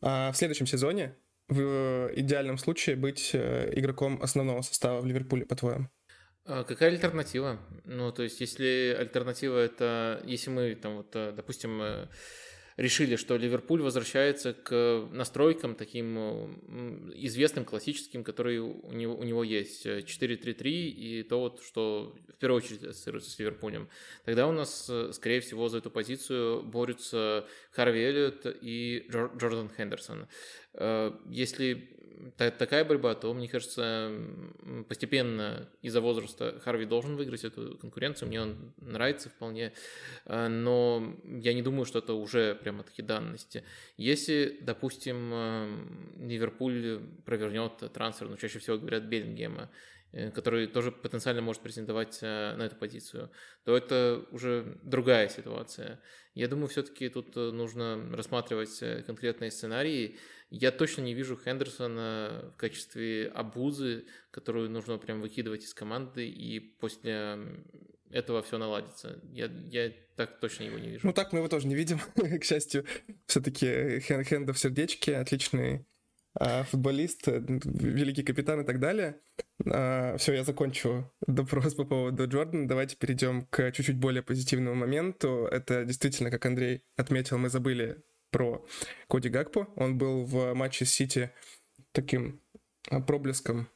[0.00, 1.14] а в следующем сезоне
[1.48, 5.88] в идеальном случае быть э, игроком основного состава в Ливерпуле, по-твоему?
[6.44, 7.58] А какая альтернатива?
[7.84, 12.08] Ну, то есть, если альтернатива это, если мы там вот, э, допустим, э,
[12.76, 19.86] решили, что Ливерпуль возвращается к настройкам таким известным, классическим, которые у него, у него есть.
[19.86, 23.88] 4-3-3 и то, вот, что в первую очередь ассоциируется с Ливерпулем.
[24.24, 30.26] Тогда у нас, э, скорее всего, за эту позицию борются Харви Эллиот и Джордан Хендерсон.
[30.74, 31.12] Э,
[32.38, 34.12] если такая борьба, то, мне кажется,
[34.88, 38.28] постепенно из-за возраста Харви должен выиграть эту конкуренцию.
[38.28, 39.72] Мне он нравится вполне,
[40.24, 43.64] а, но я не думаю, что это уже прямо такие данности.
[43.96, 45.32] Если, допустим,
[46.18, 49.70] Ливерпуль провернет трансфер, ну, чаще всего говорят Беллингема,
[50.34, 53.30] который тоже потенциально может претендовать э, на эту позицию,
[53.64, 56.00] то это уже другая ситуация.
[56.34, 60.18] Я думаю, все-таки тут э, нужно рассматривать конкретные сценарии.
[60.50, 66.60] Я точно не вижу Хендерсона в качестве обузы, которую нужно прям выкидывать из команды, и
[66.60, 67.38] после
[68.10, 69.18] этого все наладится.
[69.32, 71.06] Я, я так точно его не вижу.
[71.06, 72.84] Ну так мы его тоже не видим, к счастью.
[73.26, 75.91] Все-таки Хендов сердечки, отличный а,
[76.40, 79.20] футболист, э, великий капитан и так далее.
[79.66, 82.66] А, Все, я закончу допрос по поводу Джордана.
[82.66, 85.46] Давайте перейдем к чуть-чуть более позитивному моменту.
[85.50, 88.64] Это действительно, как Андрей отметил, мы забыли про
[89.08, 89.68] Коди Гакпо.
[89.76, 91.30] Он был в матче с Сити
[91.92, 92.40] таким
[92.90, 93.68] а, проблеском,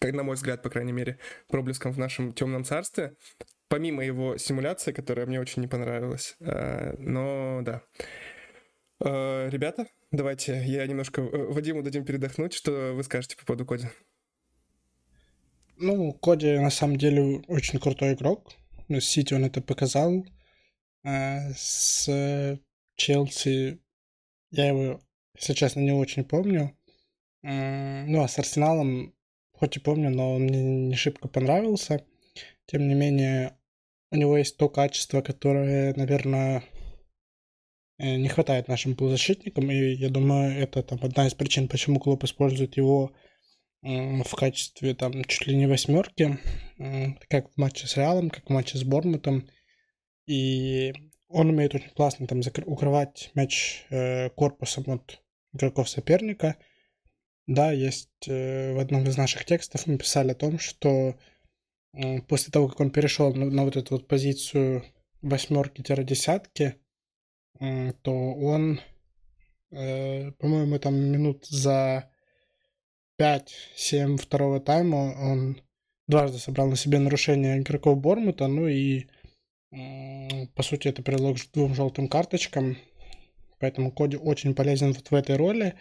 [0.00, 3.14] как на мой взгляд, по крайней мере, проблеском в нашем темном царстве.
[3.68, 6.36] Помимо его симуляции, которая мне очень не понравилась.
[6.40, 7.82] Но да.
[9.04, 12.52] Ребята, Давайте, я немножко э, Вадиму дадим передохнуть.
[12.52, 13.86] Что вы скажете по поводу Коди?
[15.78, 18.52] Ну, Коди на самом деле очень крутой игрок.
[18.90, 20.26] С Сити он это показал.
[21.02, 22.60] А с
[22.96, 23.80] Челси
[24.50, 25.00] я его,
[25.34, 26.76] если честно, не очень помню.
[27.40, 29.14] Ну, а с Арсеналом
[29.52, 32.04] хоть и помню, но он мне не шибко понравился.
[32.66, 33.56] Тем не менее,
[34.10, 36.71] у него есть то качество, которое, наверное, Э,
[38.02, 42.76] не хватает нашим полузащитникам, и я думаю, это там одна из причин, почему клуб использует
[42.76, 43.12] его
[43.82, 46.38] в качестве там чуть ли не восьмерки,
[47.28, 49.48] как в матче с Реалом, как в матче с Бормутом.
[50.26, 50.92] И
[51.28, 55.20] он умеет очень классно там укрывать мяч э, корпусом от
[55.52, 56.56] игроков соперника.
[57.46, 61.16] Да, есть э, в одном из наших текстов мы писали о том, что
[61.94, 64.84] э, после того, как он перешел на, на вот эту вот позицию
[65.22, 66.76] восьмерки-десятки,
[68.02, 68.80] то он,
[69.70, 72.10] э, по-моему, там минут за
[73.18, 75.62] 5-7 второго тайма он
[76.08, 79.06] дважды собрал на себе нарушение игроков Бормута, ну и
[80.54, 82.76] по сути это привело к двум желтым карточкам,
[83.58, 85.74] поэтому Коди очень полезен вот в этой роли.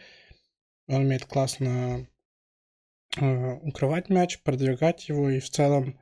[0.88, 2.08] Он умеет классно
[3.18, 5.30] э, укрывать мяч, продвигать его.
[5.30, 6.00] И в целом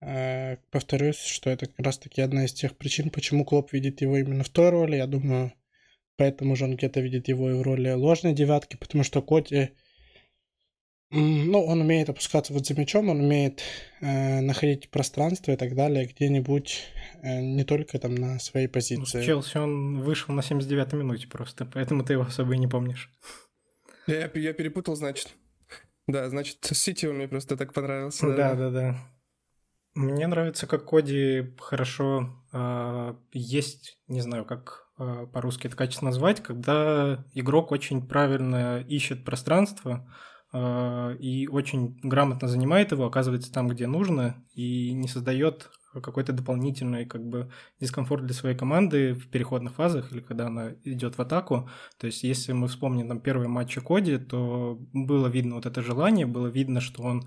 [0.00, 4.48] повторюсь, что это как раз-таки одна из тех причин, почему Клоп видит его именно в
[4.48, 4.96] той роли.
[4.96, 5.52] Я думаю,
[6.16, 9.72] поэтому же он где-то видит его и в роли ложной девятки, потому что Коти,
[11.10, 13.62] ну, он умеет опускаться вот за мячом, он умеет
[14.00, 16.82] э, находить пространство и так далее где-нибудь,
[17.22, 19.18] э, не только там на своей позиции.
[19.18, 23.10] Ну, Челси он вышел на 79-й минуте просто, поэтому ты его особо и не помнишь.
[24.06, 25.34] Я, я перепутал, значит.
[26.06, 28.26] Да, значит, Сити он мне просто так понравился.
[28.28, 28.70] Да, да, да.
[28.70, 29.19] да.
[29.94, 36.40] Мне нравится, как Коди хорошо э, есть, не знаю, как э, по-русски это качественно назвать,
[36.40, 40.08] когда игрок очень правильно ищет пространство
[40.52, 47.04] э, и очень грамотно занимает его, оказывается там, где нужно, и не создает какой-то дополнительный
[47.04, 47.50] как бы
[47.80, 51.68] дискомфорт для своей команды в переходных фазах или когда она идет в атаку.
[51.98, 56.26] То есть, если мы вспомним там первые матчи Коди, то было видно вот это желание,
[56.26, 57.24] было видно, что он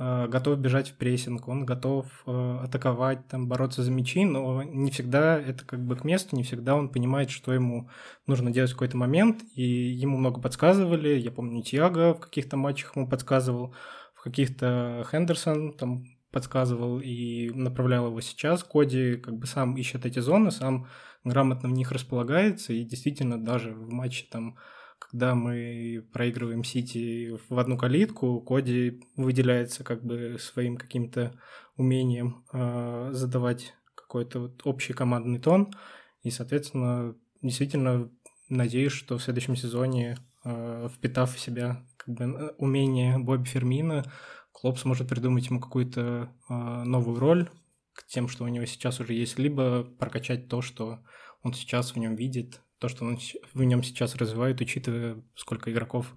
[0.00, 5.38] готов бежать в прессинг, он готов э, атаковать, там, бороться за мячи, но не всегда
[5.38, 7.90] это как бы к месту, не всегда он понимает, что ему
[8.26, 12.96] нужно делать в какой-то момент, и ему много подсказывали, я помню, Тиаго в каких-то матчах
[12.96, 13.74] ему подсказывал,
[14.14, 18.62] в каких-то Хендерсон там подсказывал и направлял его сейчас.
[18.62, 20.86] Коди как бы сам ищет эти зоны, сам
[21.24, 24.56] грамотно в них располагается, и действительно даже в матче там
[25.00, 31.34] когда мы проигрываем Сити в одну калитку, Коди выделяется как бы своим каким-то
[31.76, 35.74] умением э, задавать какой-то вот общий командный тон.
[36.22, 38.10] И, соответственно, действительно
[38.48, 44.04] надеюсь, что в следующем сезоне, э, впитав в себя как бы умение Бобби Фермина,
[44.52, 46.52] Клоп сможет придумать ему какую-то э,
[46.84, 47.48] новую роль
[47.94, 51.00] к тем, что у него сейчас уже есть, либо прокачать то, что
[51.42, 53.18] он сейчас в нем видит, то, что он
[53.54, 56.14] в нем сейчас развивает, учитывая, сколько игроков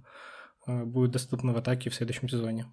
[0.65, 2.65] э, будет доступно в атаке в следующем сезоне.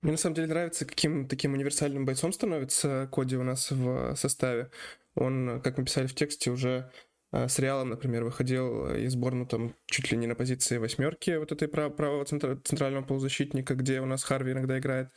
[0.00, 4.70] Мне на самом деле нравится, каким таким универсальным бойцом становится Коди у нас в составе.
[5.14, 6.90] Он, как мы писали в тексте, уже
[7.32, 11.50] э, с Реалом, например, выходил из сборную там чуть ли не на позиции восьмерки вот
[11.50, 15.10] этой правого центрального полузащитника, где у нас Харви иногда играет.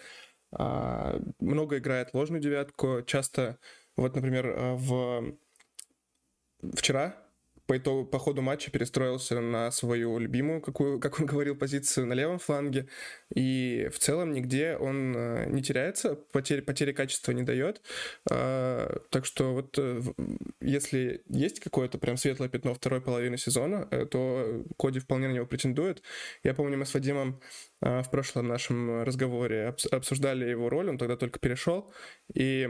[0.52, 3.60] А, много играет ложную девятку, часто
[3.96, 5.38] вот, например, э, в
[6.76, 7.24] вчера
[7.66, 12.14] по, итогу, по ходу матча перестроился на свою любимую, какую, как он говорил, позицию на
[12.14, 12.88] левом фланге.
[13.34, 17.82] И в целом нигде он э, не теряется, потери, потери качества не дает.
[18.30, 20.02] А, так что вот э,
[20.62, 25.46] если есть какое-то прям светлое пятно второй половины сезона, э, то Коди вполне на него
[25.46, 26.02] претендует.
[26.44, 27.42] Я помню, мы с Вадимом
[27.82, 31.94] в прошлом нашем разговоре обсуждали его роль, он тогда только перешел.
[32.34, 32.70] И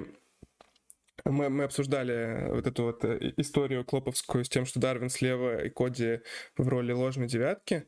[1.25, 5.69] мы, мы обсуждали вот эту вот э, историю клоповскую с тем, что Дарвин слева и
[5.69, 6.19] Коди
[6.57, 7.87] в роли ложной девятки.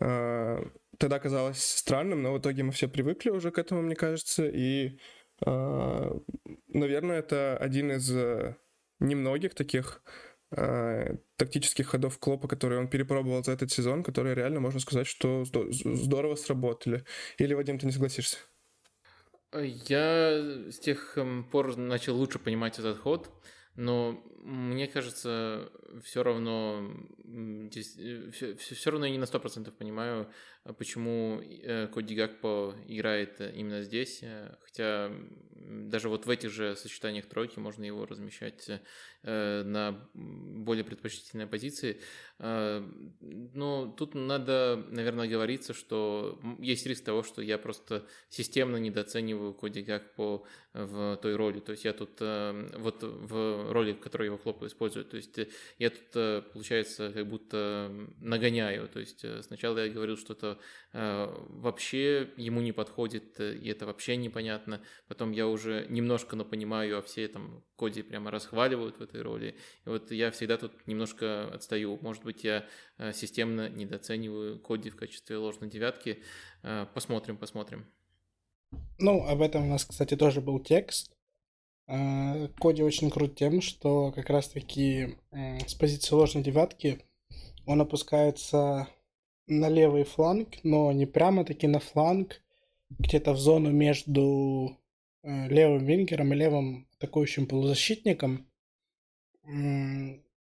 [0.00, 0.62] А,
[0.98, 4.46] тогда казалось странным, но в итоге мы все привыкли уже к этому, мне кажется.
[4.46, 4.98] И,
[5.44, 6.12] а,
[6.68, 8.56] наверное, это один из э,
[9.00, 10.02] немногих таких
[10.52, 15.44] а, тактических ходов Клопа, которые он перепробовал за этот сезон, которые реально, можно сказать, что
[15.44, 17.04] здорово сработали.
[17.38, 18.38] Или, Вадим, ты не согласишься?
[19.62, 23.30] Я с тех эм, пор начал лучше понимать этот ход,
[23.76, 25.70] но мне кажется,
[26.04, 26.90] все равно
[27.70, 27.82] все,
[28.52, 30.30] э, все равно я не на сто процентов понимаю,
[30.74, 35.12] почему э, Коди Гакпо играет именно здесь, э, хотя
[35.52, 38.70] даже вот в этих же сочетаниях тройки можно его размещать
[39.22, 42.00] на более предпочтительной позиции.
[42.38, 49.82] Но тут надо, наверное, говориться, что есть риск того, что я просто системно недооцениваю Коди
[49.82, 51.58] Гакпо в той роли.
[51.58, 55.10] То есть я тут вот в роли, в которой его Хлоп использует.
[55.10, 55.36] То есть
[55.78, 58.86] я тут, получается, как будто нагоняю.
[58.88, 60.16] То есть сначала я говорил
[60.98, 64.80] Э, вообще ему не подходит, э, и это вообще непонятно.
[65.08, 69.58] Потом я уже немножко, но понимаю, а все там Коди прямо расхваливают в этой роли.
[69.84, 71.98] И вот я всегда тут немножко отстаю.
[72.00, 72.64] Может быть, я
[72.96, 76.22] э, системно недооцениваю Коди в качестве ложной девятки.
[76.94, 77.86] Посмотрим, посмотрим.
[78.98, 81.12] Ну, об этом у нас, кстати, тоже был текст.
[81.86, 87.04] Коди очень крут тем, что как раз-таки с позиции ложной девятки
[87.66, 88.88] он опускается
[89.46, 92.42] на левый фланг, но не прямо таки на фланг,
[92.90, 94.78] где-то в зону между
[95.22, 98.48] э, левым вингером и левым атакующим полузащитником,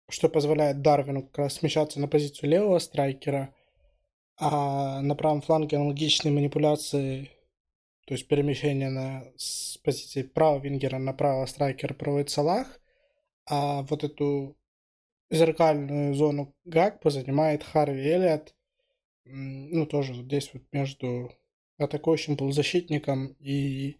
[0.08, 3.54] что позволяет Дарвину как раз смещаться на позицию левого страйкера,
[4.36, 7.30] а на правом фланге аналогичные манипуляции,
[8.06, 12.80] то есть перемещение на, с позиции правого вингера на правого страйкера проводит Салах,
[13.46, 14.56] а вот эту
[15.30, 18.54] зеркальную зону Гакпо занимает Харви Эллиот,
[19.28, 21.32] ну, тоже здесь вот между
[21.76, 23.98] атакующим полузащитником и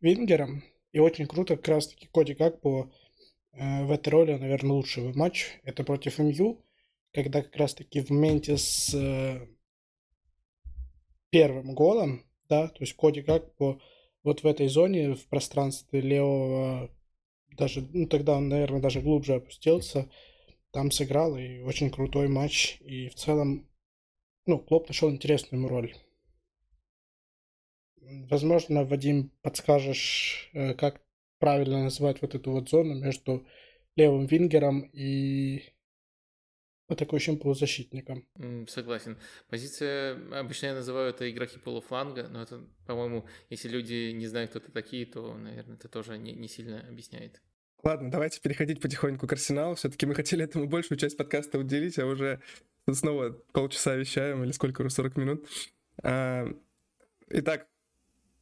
[0.00, 0.62] Вингером.
[0.92, 2.90] И очень круто как раз-таки Коди Гакпо
[3.52, 5.58] э, в этой роли, наверное, лучший матч.
[5.62, 6.64] Это против МЮ,
[7.12, 9.46] когда как раз-таки в моменте с э,
[11.30, 13.80] первым голом, да, то есть Коди Гакпо
[14.22, 16.90] вот в этой зоне, в пространстве левого,
[17.56, 20.10] даже, ну, тогда он, наверное, даже глубже опустился,
[20.76, 22.78] там сыграл, и очень крутой матч.
[22.82, 23.66] И в целом,
[24.44, 25.94] ну, Клоп нашел интересную ему роль.
[28.30, 31.00] Возможно, Вадим, подскажешь, э, как
[31.38, 33.46] правильно называть вот эту вот зону между
[33.96, 35.62] левым вингером и
[36.88, 38.28] атакующим полузащитником.
[38.68, 39.18] Согласен.
[39.48, 44.58] Позиция, обычно я называю это игроки полуфланга, но это, по-моему, если люди не знают, кто
[44.58, 47.40] это такие, то, наверное, это тоже не, не сильно объясняет.
[47.86, 49.76] Ладно, давайте переходить потихоньку к Арсеналу.
[49.76, 52.40] Все-таки мы хотели этому большую часть подкаста уделить, а уже
[52.90, 55.48] снова полчаса вещаем, или сколько уже, 40 минут.
[56.02, 56.48] А,
[57.28, 57.68] итак,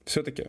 [0.07, 0.49] все-таки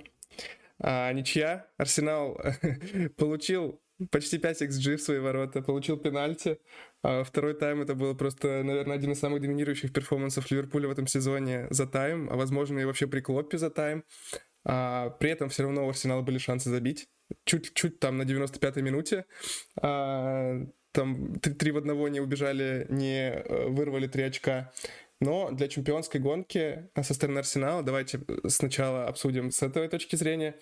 [0.79, 1.67] а, ничья.
[1.75, 2.39] Арсенал
[3.17, 3.81] получил
[4.11, 6.61] почти 5 XG в свои ворота, получил пенальти.
[7.03, 11.05] А второй тайм это было просто, наверное, один из самых доминирующих перформансов Ливерпуля в этом
[11.07, 14.05] сезоне за тайм, а возможно и вообще при Клоппе за тайм.
[14.63, 17.09] А, при этом все равно у Арсенала были шансы забить
[17.45, 19.25] чуть-чуть там на 95-й минуте.
[19.81, 20.61] А,
[20.91, 24.71] там три в одного не убежали, не э, вырвали три очка.
[25.21, 30.55] Но для чемпионской гонки со стороны Арсенала, давайте сначала обсудим с этой точки зрения.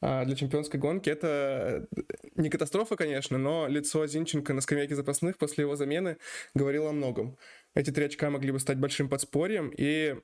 [0.00, 1.86] А, для чемпионской гонки это
[2.34, 6.16] не катастрофа, конечно, но лицо Зинченко на скамейке запасных после его замены
[6.54, 7.36] говорило о многом.
[7.74, 10.16] Эти три очка могли бы стать большим подспорьем, и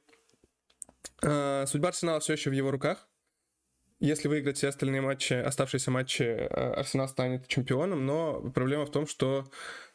[1.23, 3.09] э, судьба Арсенала все еще в его руках.
[3.99, 9.07] Если выиграть все остальные матчи, оставшиеся матчи, э, Арсенал станет чемпионом, но проблема в том,
[9.07, 9.51] что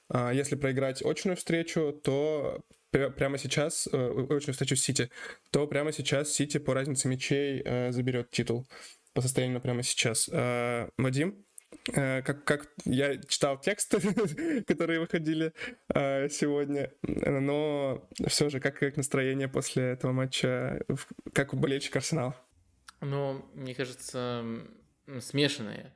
[0.10, 2.62] а, если проиграть очную встречу, то
[2.92, 5.10] прямо сейчас, э, очную встречу Сити,
[5.52, 8.68] то прямо сейчас Сити по разнице мячей э, заберет титул
[9.14, 10.30] по состоянию прямо сейчас.
[10.98, 11.46] Вадим,
[11.94, 14.00] как, как я читал тексты,
[14.68, 15.54] которые выходили
[15.90, 20.82] сегодня, но все же, как, как настроение после этого матча,
[21.34, 22.36] как у болельщика Арсенала?
[23.02, 24.46] Ну, мне кажется,
[25.20, 25.94] смешанные.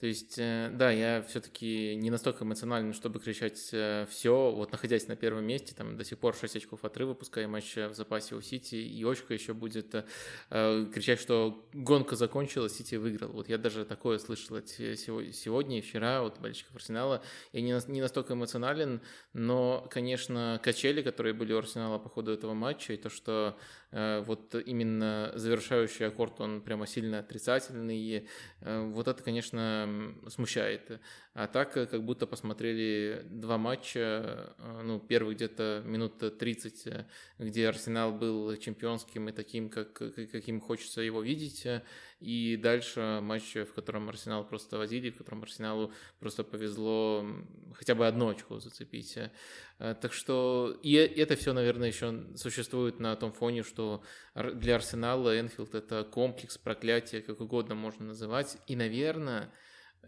[0.00, 5.08] То есть, э, да, я все-таки не настолько эмоционален, чтобы кричать э, все, вот находясь
[5.08, 8.42] на первом месте, там до сих пор 6 очков отрыва, пускай матч в запасе у
[8.42, 9.94] Сити, и очко еще будет
[10.50, 13.30] э, кричать, что гонка закончилась, Сити выиграл.
[13.32, 17.22] Вот я даже такое слышал сегодня и вчера от болельщиков Арсенала.
[17.52, 19.00] Я не, не настолько эмоционален,
[19.32, 23.83] но, конечно, качели, которые были у Арсенала по ходу этого матча, и то, что э,
[24.26, 28.28] вот именно завершающий аккорд, он прямо сильно отрицательный,
[28.60, 31.00] э, вот это, конечно, смущает.
[31.36, 37.06] А так, э, как будто посмотрели два матча, э, ну, первый где-то минут 30, э,
[37.40, 41.66] где Арсенал был чемпионским и таким, как, каким хочется его видеть,
[42.20, 47.26] и дальше матч, в котором Арсенал просто возили, в котором Арсеналу просто повезло
[47.74, 49.18] хотя бы одно очко зацепить.
[49.78, 54.04] Так что и это все, наверное, еще существует на том фоне, что
[54.34, 58.56] для Арсенала Энфилд это комплекс проклятия, как угодно можно называть.
[58.68, 59.52] И, наверное,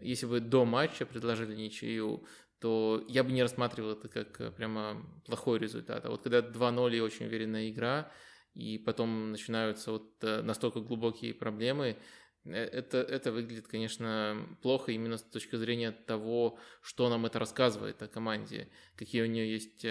[0.01, 2.25] если бы до матча предложили ничью,
[2.59, 6.05] то я бы не рассматривал это как э, прямо плохой результат.
[6.05, 8.11] А вот когда 2-0 и очень уверенная игра,
[8.55, 11.95] и потом начинаются вот э, настолько глубокие проблемы, э,
[12.53, 18.07] это, это выглядит, конечно, плохо именно с точки зрения того, что нам это рассказывает о
[18.07, 19.85] команде, какие у нее есть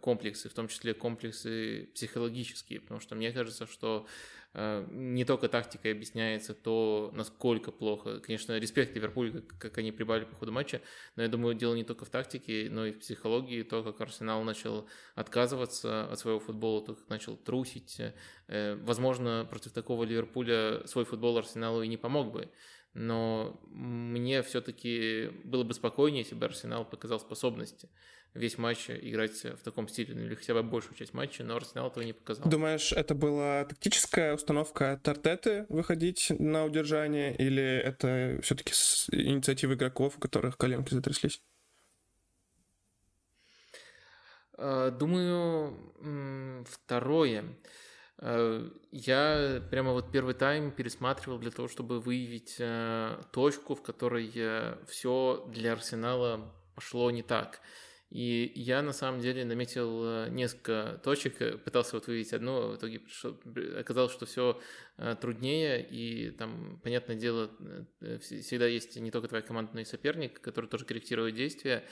[0.00, 5.92] комплексы, в том числе комплексы психологические, потому что мне кажется, что Э, не только тактикой
[5.92, 8.18] объясняется то, насколько плохо.
[8.20, 10.80] Конечно, респект Ливерпулю, как, как они прибавили по ходу матча,
[11.16, 14.42] но я думаю, дело не только в тактике, но и в психологии, то, как Арсенал
[14.44, 18.00] начал отказываться от своего футбола, то, как начал трусить.
[18.48, 22.50] Э, возможно, против такого Ливерпуля свой футбол Арсеналу и не помог бы.
[22.94, 27.88] Но мне все-таки было бы спокойнее, если бы Арсенал показал способности
[28.34, 31.88] весь матч играть в таком стиле, ну, или хотя бы большую часть матча, но Арсенал
[31.88, 32.48] этого не показал.
[32.48, 38.72] Думаешь, это была тактическая установка Тартеты выходить на удержание, или это все-таки
[39.12, 41.42] инициатива игроков, у которых коленки затряслись?
[44.56, 47.44] А, думаю, второе.
[48.18, 54.30] А, я прямо вот первый тайм пересматривал для того, чтобы выявить э, точку, в которой
[54.34, 57.60] э, все для Арсенала пошло не так.
[58.10, 62.68] И я на самом деле наметил э, несколько точек, э, пытался вот выявить одну, а
[62.68, 63.02] в итоге
[63.78, 64.58] оказалось, что все
[64.96, 67.50] э, труднее, и там, понятное дело,
[68.20, 71.84] всегда есть не только твоя команда, но и соперник, который тоже корректирует действия.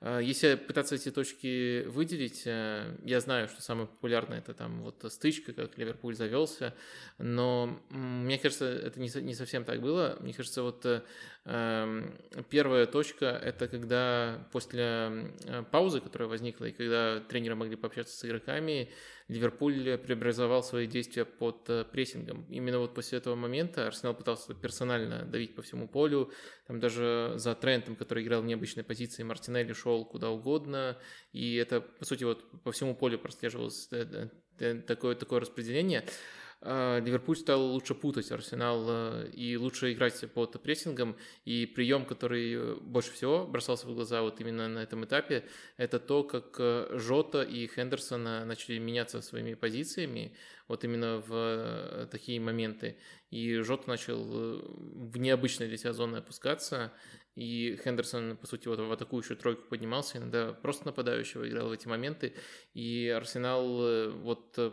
[0.00, 5.04] А, если пытаться эти точки выделить, э, я знаю, что самое популярное это там вот
[5.10, 6.74] стычка, как Ливерпуль завелся,
[7.18, 10.16] но мне кажется, это не, совсем так было.
[10.20, 11.02] Мне кажется, вот э,
[11.46, 18.24] первая точка это когда после э, паузы, которая возникла, и когда тренеры могли пообщаться с
[18.24, 18.90] игроками,
[19.28, 22.46] Ливерпуль преобразовал свои действия под э, прессингом.
[22.48, 26.32] Именно вот после этого момента Арсенал пытался персонально давить по всему полю.
[26.66, 30.98] Там даже за Трентом, который играл в необычной позиции, Мартинелли шел куда угодно.
[31.32, 34.28] И это, по сути, вот по всему полю прослеживалось э,
[34.86, 36.04] такое, такое распределение.
[36.68, 41.16] А, Ливерпуль стал лучше путать Арсенал э, и лучше играть под прессингом.
[41.44, 45.44] И прием, который э, больше всего бросался в глаза вот именно на этом этапе,
[45.76, 50.34] это то, как э, Жота и Хендерсон начали меняться своими позициями
[50.66, 52.98] вот именно в такие моменты.
[53.30, 56.92] И Жота начал в необычной для себя зоны опускаться,
[57.36, 61.86] и Хендерсон, по сути, вот в атакующую тройку поднимался, иногда просто нападающего играл в эти
[61.86, 62.32] моменты,
[62.72, 64.72] и Арсенал, э, вот э,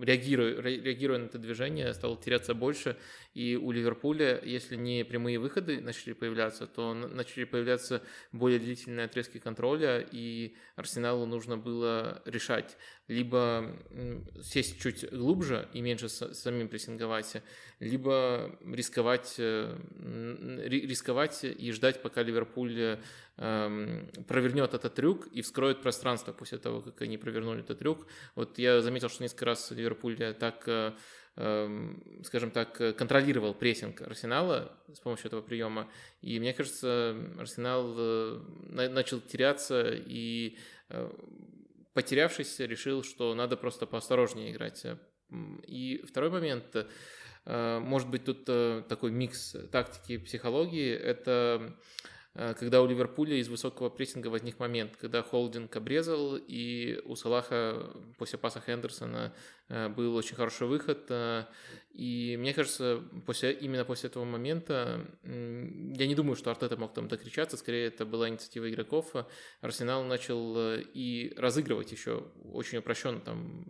[0.00, 2.96] реагируя, реагируя на это движение, стал теряться больше,
[3.38, 9.38] и у Ливерпуля, если не прямые выходы начали появляться, то начали появляться более длительные отрезки
[9.38, 12.76] контроля, и Арсеналу нужно было решать,
[13.06, 13.76] либо
[14.42, 17.40] сесть чуть глубже и меньше самим прессинговать,
[17.78, 19.72] либо рисковать, э,
[20.66, 22.98] рисковать и ждать, пока Ливерпуль
[23.36, 28.08] эм, провернет этот трюк и вскроет пространство после того, как они провернули этот трюк.
[28.34, 30.92] Вот я заметил, что несколько раз Ливерпуль так э,
[32.24, 35.88] скажем так, контролировал прессинг Арсенала с помощью этого приема.
[36.20, 38.40] И мне кажется, Арсенал э,
[38.88, 40.58] начал теряться и
[41.92, 44.84] потерявшись, решил, что надо просто поосторожнее играть.
[45.66, 46.74] И второй момент,
[47.48, 50.92] Э, может быть, тут э, такой микс тактики и психологии.
[50.92, 51.74] Это
[52.34, 57.90] э, когда у Ливерпуля из высокого прессинга возник момент, когда холдинг обрезал, и у Салаха
[58.18, 59.34] после паса Хендерсона
[59.68, 61.10] был очень хороший выход.
[61.92, 67.08] И мне кажется, после, именно после этого момента, я не думаю, что Артета мог там
[67.08, 69.14] докричаться, скорее это была инициатива игроков.
[69.62, 70.56] Арсенал начал
[70.94, 73.64] и разыгрывать еще очень упрощенно, там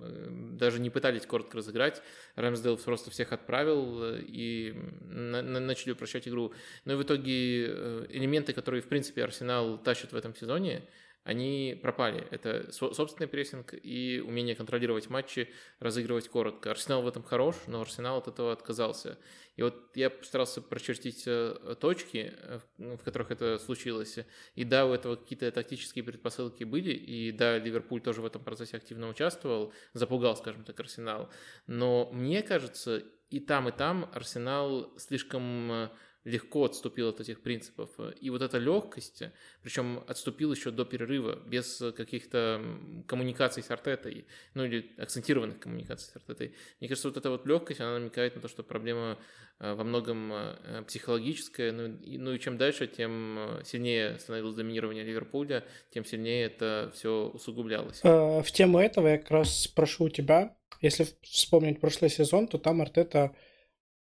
[0.58, 2.02] даже не пытались коротко разыграть.
[2.34, 4.74] Рэмсдейл просто всех отправил э, и
[5.08, 6.52] на на начали упрощать игру.
[6.84, 10.82] Но и в итоге э, элементы, которые, в принципе, Арсенал тащит в этом сезоне,
[11.28, 12.26] они пропали.
[12.30, 16.70] Это собственный прессинг и умение контролировать матчи, разыгрывать коротко.
[16.70, 19.18] Арсенал в этом хорош, но Арсенал от этого отказался.
[19.56, 24.18] И вот я постарался прочертить э, точки, э, в которых это случилось.
[24.54, 28.78] И да, у этого какие-то тактические предпосылки были, и да, Ливерпуль тоже в этом процессе
[28.78, 31.28] активно участвовал, запугал, скажем так, Арсенал.
[31.66, 35.88] Но мне кажется, и там, и там Арсенал слишком э,
[36.24, 37.90] легко отступил от этих принципов.
[38.20, 39.22] И вот эта легкость,
[39.62, 42.62] причем отступил еще до перерыва, без каких-то
[43.06, 46.54] коммуникаций с Артетой, ну или акцентированных коммуникаций с Артетой.
[46.80, 49.18] Мне кажется, вот эта вот легкость, она намекает на то, что проблема
[49.58, 54.54] э, во многом э, психологическая, ну и, ну и чем дальше, тем э, сильнее становилось
[54.54, 58.00] доминирование Ливерпуля, тем сильнее это все усугублялось.
[58.02, 62.80] В тему этого я как раз спрошу у тебя, если вспомнить прошлый сезон, то там
[62.80, 63.34] Артета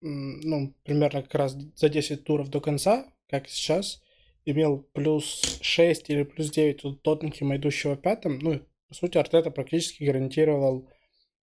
[0.06, 4.02] ну, примерно как раз за 10 туров до конца, как сейчас,
[4.44, 8.38] имел плюс 6 или плюс 9 у Тоттенхема, идущего пятым.
[8.38, 10.88] Ну, по сути, Артета практически гарантировал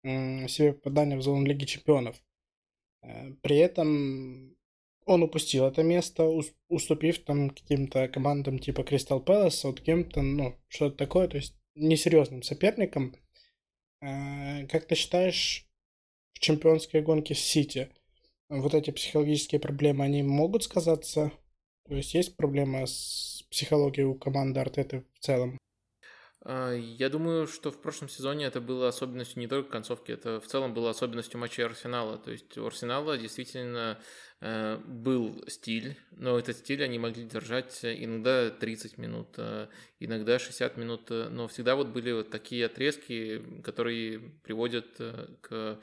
[0.03, 2.23] себе попадание в зону Лиги Чемпионов.
[3.03, 4.57] Э, при этом
[5.05, 6.25] он упустил это место,
[6.69, 13.15] уступив там каким-то командам типа Кристал Пэлас, Саутгемптон, ну, что-то такое, то есть несерьезным соперникам.
[14.01, 15.67] Э, как ты считаешь,
[16.33, 17.91] в чемпионской гонке Сити–
[18.51, 21.33] вот эти психологические проблемы, они могут сказаться?
[21.89, 25.59] То есть есть проблема с психологией у команды Артеты в целом?
[26.43, 30.47] А, я думаю, что в прошлом сезоне это было особенностью не только концовки, это в
[30.47, 32.19] целом было особенностью матча Арсенала.
[32.19, 34.01] То есть у Арсенала действительно
[34.41, 40.77] э, был стиль, но этот стиль они могли держать иногда 30 минут, э, иногда 60
[40.77, 44.99] минут, э, но всегда вот были вот такие отрезки, которые приводят
[45.43, 45.79] к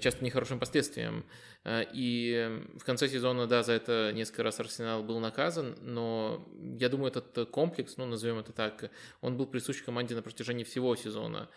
[0.00, 1.24] часто нехорошим последствиям.
[1.66, 6.46] Э, и в конце сезона, да, за это несколько раз Арсенал был наказан, но
[6.78, 8.88] я думаю, этот комплекс, ну, назовем это так,
[9.20, 11.48] он был присущ команде на протяжении всего сезона.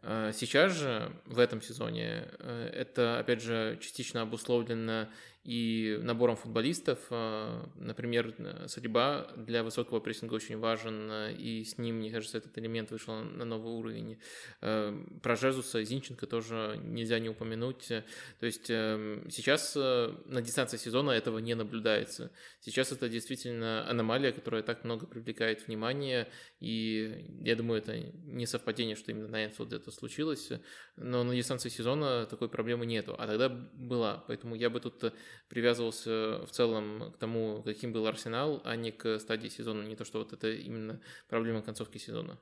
[0.00, 5.08] Э, сейчас же, в этом сезоне, э, это, опять же, частично обусловлено
[5.48, 6.98] и набором футболистов.
[7.08, 8.34] Э, например,
[8.66, 13.46] Садиба для высокого прессинга очень важен, и с ним, мне кажется, этот элемент вышел на
[13.46, 14.18] новый уровень.
[14.60, 17.86] Про Жезуса Зинченко тоже нельзя не упомянуть.
[17.86, 22.30] То есть сейчас на дистанции сезона этого не наблюдается.
[22.60, 26.28] Сейчас это действительно аномалия, которая так много привлекает внимание,
[26.60, 30.50] и я думаю, это не совпадение, что именно на Энфилде это случилось,
[30.96, 35.14] но на дистанции сезона такой проблемы нету, а тогда была, поэтому я бы тут
[35.48, 40.04] привязывался в целом к тому, каким был Арсенал, а не к стадии сезона, не то,
[40.04, 42.38] что вот это именно проблема концовки сезона.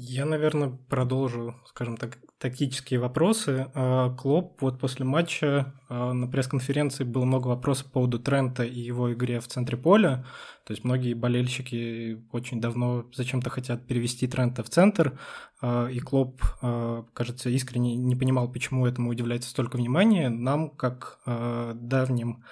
[0.00, 3.68] Я, наверное, продолжу, скажем так, тактические вопросы.
[3.74, 8.78] А, Клоп вот после матча а, на пресс-конференции было много вопросов по поводу Трента и
[8.78, 10.24] его игре в центре поля.
[10.64, 15.18] То есть многие болельщики очень давно зачем-то хотят перевести Трента в центр,
[15.60, 16.42] а, и Клоп,
[17.12, 20.28] кажется, искренне не понимал, почему этому удивляется столько внимания.
[20.28, 22.44] Нам, как давним,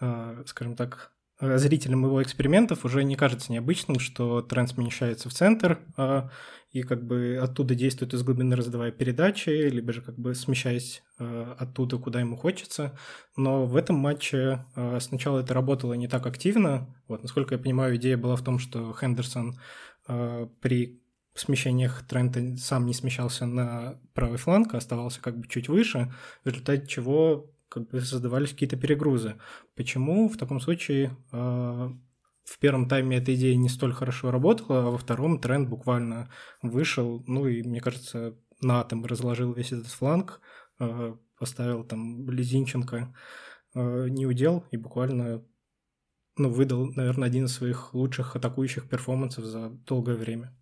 [0.00, 5.80] скажем так, зрителям его экспериментов уже не кажется необычным, что тренд смещается в центр,
[6.74, 11.54] и как бы оттуда действует из глубины раздавая передачи, либо же как бы смещаясь э,
[11.56, 12.98] оттуда, куда ему хочется.
[13.36, 16.92] Но в этом матче э, сначала это работало не так активно.
[17.06, 19.56] Вот, насколько я понимаю, идея была в том, что Хендерсон
[20.08, 21.00] э, при
[21.34, 26.12] смещениях Трента сам не смещался на правый фланг, а оставался как бы чуть выше,
[26.42, 29.36] в результате чего как бы создавались какие-то перегрузы.
[29.76, 31.90] Почему в таком случае э,
[32.44, 36.30] в первом тайме эта идея не столь хорошо работала, а во втором тренд буквально
[36.62, 40.40] вышел, ну и, мне кажется, на атом разложил весь этот фланг,
[40.78, 43.14] э, поставил там Лизинченко
[43.74, 45.44] э, не удел и буквально
[46.36, 50.54] ну, выдал, наверное, один из своих лучших атакующих перформансов за долгое время.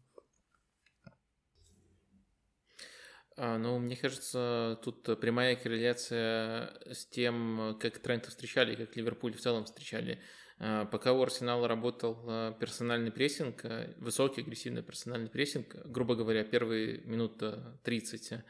[3.36, 9.40] А, ну, мне кажется, тут прямая корреляция с тем, как Трента встречали, как Ливерпуль в
[9.40, 10.12] целом встречали.
[10.14, 10.41] А,
[10.92, 16.98] пока у Арсенала работал а, персональный прессинг, а, высокий агрессивный персональный прессинг, грубо говоря, первые
[17.04, 17.42] минут
[17.82, 18.44] 30,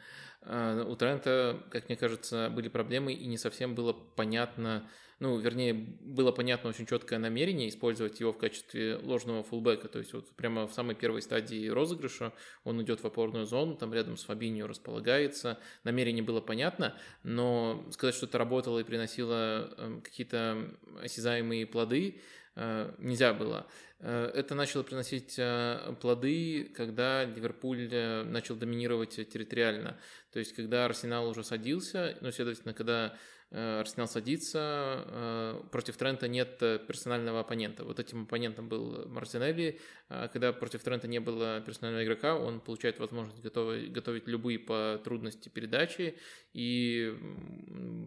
[0.45, 4.89] у Трента, как мне кажется, были проблемы и не совсем было понятно,
[5.19, 10.11] ну, вернее, было понятно очень четкое намерение использовать его в качестве ложного фулбэка, то есть
[10.13, 12.33] вот прямо в самой первой стадии розыгрыша
[12.65, 18.15] он идет в опорную зону, там рядом с Фабиньо располагается, намерение было понятно, но сказать,
[18.15, 22.21] что это работало и приносило эм, какие-то осязаемые плоды,
[22.55, 23.67] нельзя было.
[24.03, 29.97] Э, это начало приносить э, плоды, когда Ливерпуль э, начал доминировать территориально.
[30.31, 33.17] То есть, когда Арсенал уже садился, ну, следовательно, когда Э,
[33.53, 37.83] Арсенал садится, э, против Трента нет э, персонального оппонента.
[37.83, 39.79] Вот этим оппонентом был Мартинелли.
[40.09, 45.49] Когда против Трента не было персонального игрока, он получает возможность готовить, готовить любые по трудности
[45.49, 46.15] передачи
[46.53, 47.15] и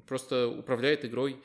[0.07, 1.43] просто управляет игрой.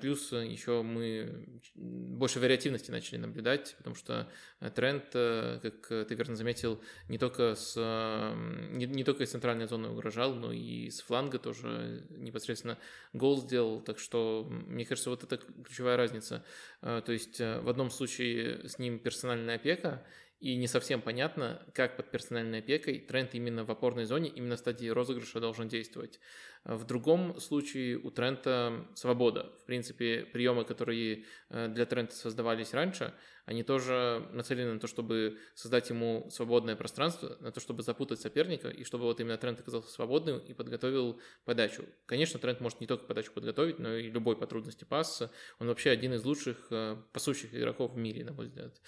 [0.00, 4.30] Плюс еще мы больше вариативности начали наблюдать, потому что
[4.74, 10.34] Трент, как ты верно заметил, не только, с, не, не только из центральной зоны угрожал,
[10.34, 12.78] но и с фланга тоже непосредственно
[13.12, 16.44] гол сделал, так что, мне кажется, вот это ключевая разница.
[16.82, 20.04] А, то есть э, в одном случае с ним персональная опека,
[20.40, 24.60] и не совсем понятно, как под персональной опекой тренд именно в опорной зоне, именно в
[24.60, 26.20] стадии розыгрыша должен действовать.
[26.64, 29.52] В другом случае у Трента свобода.
[29.62, 33.14] В принципе, приемы, которые э, для Трента создавались раньше,
[33.48, 38.68] они тоже нацелены на то, чтобы создать ему свободное пространство, на то, чтобы запутать соперника,
[38.68, 41.86] и чтобы вот именно Трент оказался свободным и подготовил подачу.
[42.04, 45.30] Конечно, Трент может не только подачу подготовить, но и любой по трудности пасса.
[45.60, 48.78] Он вообще один из лучших э, пасущих игроков в мире, на мой взгляд.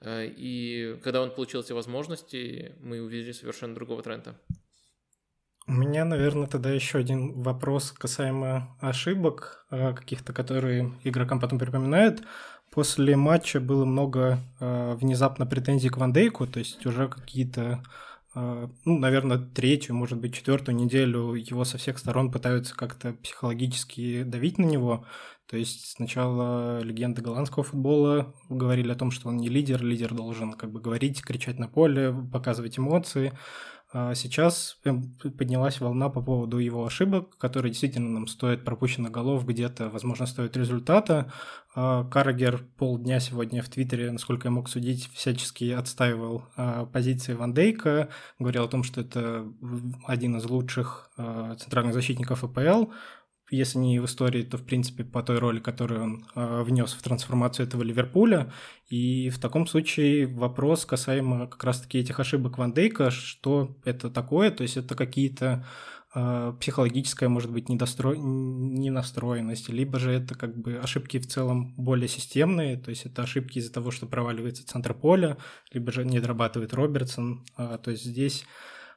[0.00, 4.38] Э, и когда он получил эти возможности, мы увидели совершенно другого Трента.
[5.66, 12.22] У меня, наверное, тогда еще один вопрос касаемо ошибок э, каких-то, которые игрокам потом припоминают.
[12.70, 17.82] После матча было много э, внезапно претензий к Вандейку, то есть уже какие-то,
[18.34, 24.22] э, ну, наверное, третью, может быть, четвертую неделю его со всех сторон пытаются как-то психологически
[24.22, 25.06] давить на него.
[25.46, 30.52] То есть сначала легенды голландского футбола говорили о том, что он не лидер, лидер должен
[30.52, 33.32] как бы говорить, кричать на поле, показывать эмоции.
[33.96, 34.76] А сейчас
[35.38, 40.56] поднялась волна по поводу его ошибок, которые действительно нам стоят пропущенных голов, где-то, возможно, стоят
[40.56, 41.32] результата.
[41.76, 47.54] А Каррагер полдня сегодня в Твиттере, насколько я мог судить, всячески отстаивал а, позиции Ван
[47.54, 48.08] Дейка,
[48.40, 49.46] говорил о том, что это
[50.08, 52.90] один из лучших центральных защитников АПЛ,
[53.50, 57.02] если не в истории, то в принципе по той роли, которую он э, внес в
[57.02, 58.52] трансформацию этого Ливерпуля.
[58.88, 64.50] И в таком случае вопрос касаемо как раз-таки этих ошибок Ван Дейка, что это такое,
[64.50, 65.66] то есть это какие-то
[66.14, 68.14] э, психологическая, может быть, недостро...
[68.14, 73.58] ненастроенность, либо же это как бы ошибки в целом более системные, то есть это ошибки
[73.58, 75.36] из-за того, что проваливается центр поля,
[75.70, 77.44] либо же не дорабатывает Робертсон.
[77.58, 78.46] Э, то есть здесь,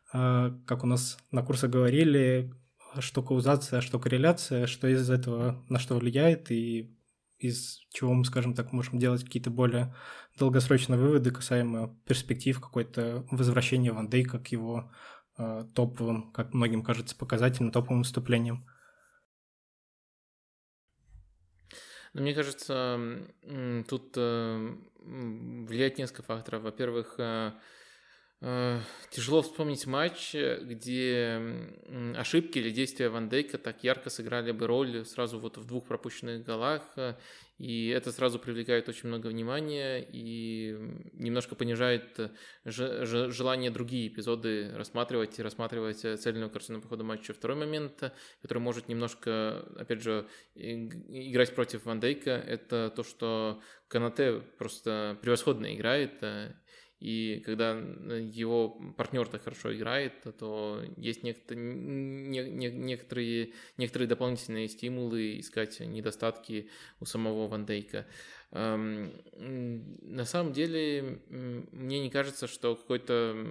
[0.10, 2.54] как у нас на курсах говорили,
[3.02, 6.98] что каузация, что корреляция, что из этого на что влияет и
[7.38, 9.96] из чего мы, скажем так, можем делать какие-то более
[10.38, 14.92] долгосрочные выводы касаемо перспектив какой-то возвращения Ван Дейка к его
[15.38, 18.66] э, топовым, как многим кажется, показательным топовым выступлениям.
[22.14, 23.00] Ну, мне кажется,
[23.88, 26.64] тут э, влияет несколько факторов.
[26.64, 27.52] Во-первых, Э,
[28.40, 31.42] тяжело вспомнить матч, где
[32.16, 36.44] ошибки или действия Ван Дейка так ярко сыграли бы роль сразу вот в двух пропущенных
[36.44, 37.16] голах, э,
[37.58, 40.78] и это сразу привлекает очень много внимания и
[41.14, 42.32] немножко понижает
[42.64, 47.34] желание другие эпизоды рассматривать и рассматривать цельную картину по ходу матча.
[47.34, 48.14] Второй момент,
[48.44, 55.74] который может немножко, опять же, играть против Ван Дейка, это то, что Канате просто превосходно
[55.74, 56.54] играет, э,
[57.00, 65.80] и когда его партнер так хорошо играет, то есть некоторые, некоторые, некоторые дополнительные стимулы искать
[65.80, 66.70] недостатки
[67.00, 68.08] у самого Ван Дейка.
[68.52, 69.12] Эм,
[70.02, 73.46] на самом деле, мне не кажется, что какой-то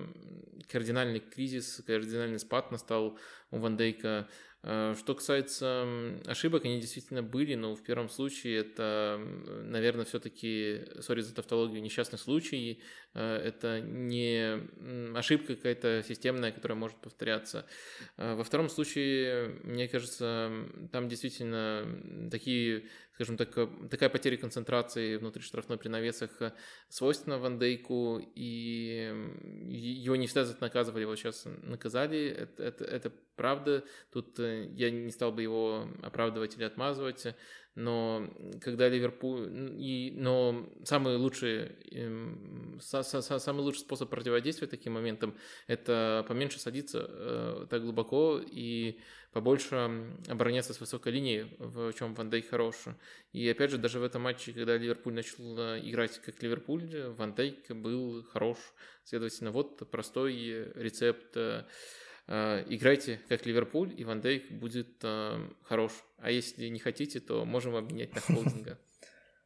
[0.69, 3.19] кардинальный кризис, кардинальный спад настал
[3.51, 4.29] у Ван Дейка.
[4.69, 5.87] Э, что касается
[6.27, 9.21] ошибок, они действительно были, но в первом случае это,
[9.65, 12.83] наверное, все-таки, сори за тавтологию, несчастный случай.
[13.15, 14.61] Э, это не
[15.17, 17.65] ошибка какая-то системная, которая может повторяться.
[18.17, 20.51] Э, во втором случае, мне кажется,
[20.91, 22.87] там действительно такие
[23.17, 23.49] скажем так,
[23.91, 26.31] такая потеря концентрации внутри штрафной при навесах
[26.91, 29.11] свойственна Ван Дейку, и
[29.71, 34.69] его не всегда за это наказывали, его сейчас наказали, это, это, это правда, тут э,
[34.75, 37.27] я не стал бы его оправдывать или отмазывать,
[37.77, 38.29] но
[38.61, 46.59] когда Ливерпуль, и, но самый лучший, эм, самый лучший способ противодействия таким моментам– это поменьше
[46.59, 48.99] садиться э, так глубоко и
[49.33, 49.77] побольше
[50.29, 52.77] обороняться с высокой линии, в чем Ван Дейк хорош.
[53.33, 57.35] И опять же, даже в этом матче, когда Ливерпуль начал э, играть как Ливерпуль, Ван
[57.35, 58.57] Дейк был хорош.
[59.05, 61.65] Следовательно, вот простой рецепт Э,
[62.29, 65.93] играйте как Ливерпуль, и Ван Дейк будет э, хорош.
[66.19, 68.79] А если не хотите, то можем обменять на холдинга.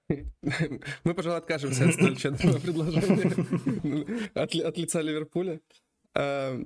[1.04, 5.60] Мы, пожалуй, откажемся от столь щедрого предложения от, от лица Ливерпуля.
[6.14, 6.58] А,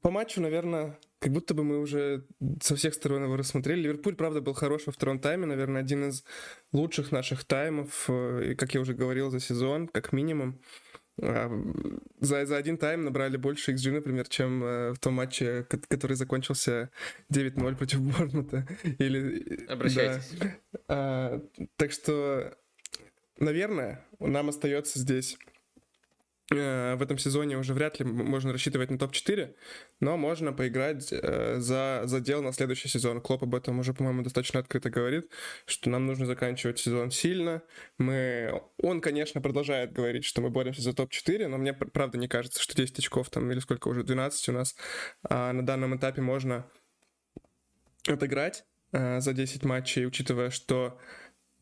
[0.00, 2.26] по матчу, наверное, как будто бы мы уже
[2.60, 3.82] со всех сторон его рассмотрели.
[3.82, 6.24] Ливерпуль, правда, был хороший во втором тайме, наверное, один из
[6.72, 10.60] лучших наших таймов, э, и, как я уже говорил, за сезон, как минимум.
[11.18, 16.90] За, за один тайм набрали больше XG, например, чем э, в том матче, который закончился
[17.32, 18.66] 9-0 против Борнмута.
[18.98, 20.30] Или, Обращайтесь.
[20.38, 20.54] Да.
[20.88, 21.42] А,
[21.76, 22.54] так что,
[23.38, 25.55] наверное, нам остается здесь Э,
[26.48, 29.56] в этом сезоне уже вряд ли можно рассчитывать на топ-4,
[29.98, 33.20] но можно поиграть э, за задел на следующий сезон.
[33.20, 35.28] Клоп об этом уже, по-моему, достаточно открыто говорит,
[35.64, 37.62] что нам нужно заканчивать сезон сильно.
[37.98, 38.62] Мы...
[38.80, 42.76] Он, конечно, продолжает говорить, что мы боремся за топ-4, но мне, правда, не кажется, что
[42.76, 44.76] 10 очков там, или сколько уже, 12 у нас
[45.28, 46.64] а на данном этапе можно
[48.06, 50.98] отыграть э, за 10 матчей, учитывая, что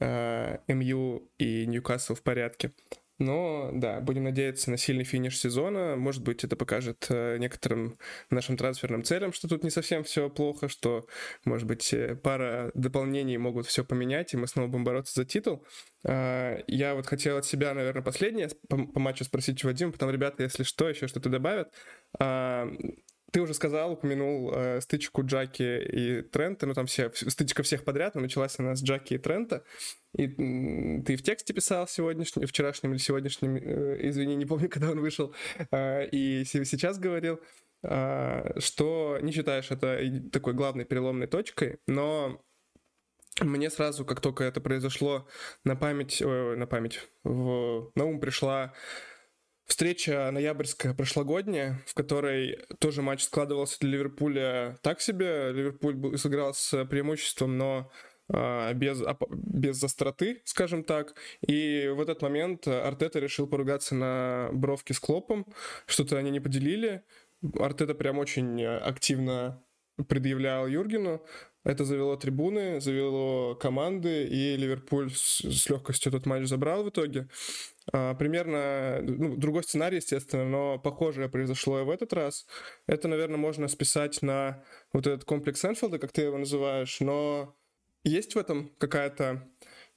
[0.01, 2.73] МЮ и Ньюкасл в порядке.
[3.19, 5.95] Но да, будем надеяться на сильный финиш сезона.
[5.97, 7.99] Может быть, это покажет э, некоторым
[8.29, 11.07] нашим трансферным целям, что тут не совсем все плохо, что,
[11.45, 15.65] может быть, э, пара дополнений могут все поменять, и мы снова будем бороться за титул.
[16.07, 20.65] А, я вот хотел от себя, наверное, последнее по, матчу спросить Вадим, потом ребята, если
[20.65, 21.73] что, еще что-то добавят.
[23.35, 28.15] Ты уже сказал, упомянул э, стычку Джаки и Трента, ну там все, стычка всех подряд,
[28.15, 29.65] но началась она с Джаки и Трента.
[30.17, 35.01] И ты в тексте писал сегодняшнем, вчерашнем или сегодняшнем, э, извини, не помню, когда он
[35.01, 35.35] вышел,
[35.73, 37.41] э, и сейчас говорил,
[37.83, 39.99] э, что не считаешь это
[40.31, 42.41] такой главной переломной точкой, но
[43.41, 45.27] мне сразу, как только это произошло,
[45.65, 48.75] на память, э, на память, в, на ум пришла
[49.67, 55.53] Встреча ноябрьская прошлогодняя, в которой тоже матч складывался для Ливерпуля так себе.
[55.53, 57.91] Ливерпуль сыграл с преимуществом, но
[58.33, 61.15] а, без, без остроты, скажем так.
[61.47, 65.47] И в этот момент Артета решил поругаться на бровке с Клопом.
[65.87, 67.03] Что-то они не поделили.
[67.59, 69.63] Артета прям очень активно
[70.09, 71.25] предъявлял Юргену.
[71.65, 77.29] Это завело трибуны, завело команды, и Ливерпуль с, легкостью этот матч забрал в итоге.
[77.93, 82.47] А, примерно ну, другой сценарий, естественно, но похожее произошло и в этот раз.
[82.87, 84.63] Это, наверное, можно списать на
[84.93, 87.57] вот этот комплекс Энфилда, как ты его называешь, но
[88.05, 89.49] есть в этом какая-то,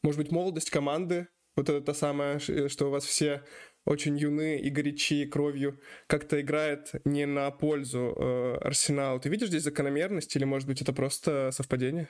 [0.03, 3.43] может быть, молодость команды, вот это та самая, что у вас все
[3.87, 9.19] очень юны и горячи кровью, как-то играет не на пользу э, Арсеналу.
[9.19, 12.07] Ты видишь здесь закономерность или, может быть, это просто совпадение?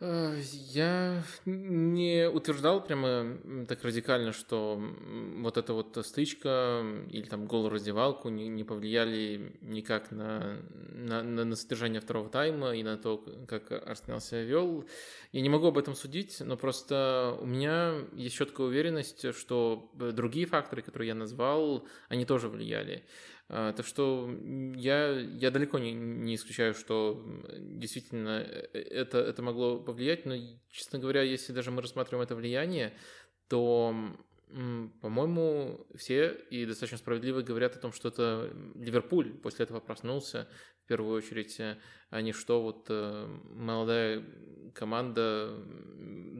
[0.00, 0.40] Э,
[0.72, 3.36] я не утверждал прямо
[3.68, 4.82] так радикально, что
[5.36, 10.56] вот эта вот стычка или там гол раздевалку не, не повлияли никак на,
[10.94, 14.86] на, на содержание второго тайма и на то, как Арсенал себя вел.
[15.32, 20.46] Я не могу об этом судить, но просто у меня есть четкая уверенность, что другие
[20.46, 23.04] факторы, которые я назвал, они тоже влияли.
[23.52, 24.30] А, так что
[24.76, 27.20] я, я далеко не, не исключаю, что
[27.58, 30.36] действительно э, э, это, это могло повлиять, но,
[30.68, 32.94] честно говоря, если даже мы рассматриваем это влияние,
[33.48, 33.92] то,
[35.00, 40.46] по-моему, все и достаточно справедливо говорят о том, что это Ливерпуль после этого проснулся,
[40.90, 41.76] первую очередь, э,
[42.10, 44.24] а не что вот молодая
[44.74, 45.56] команда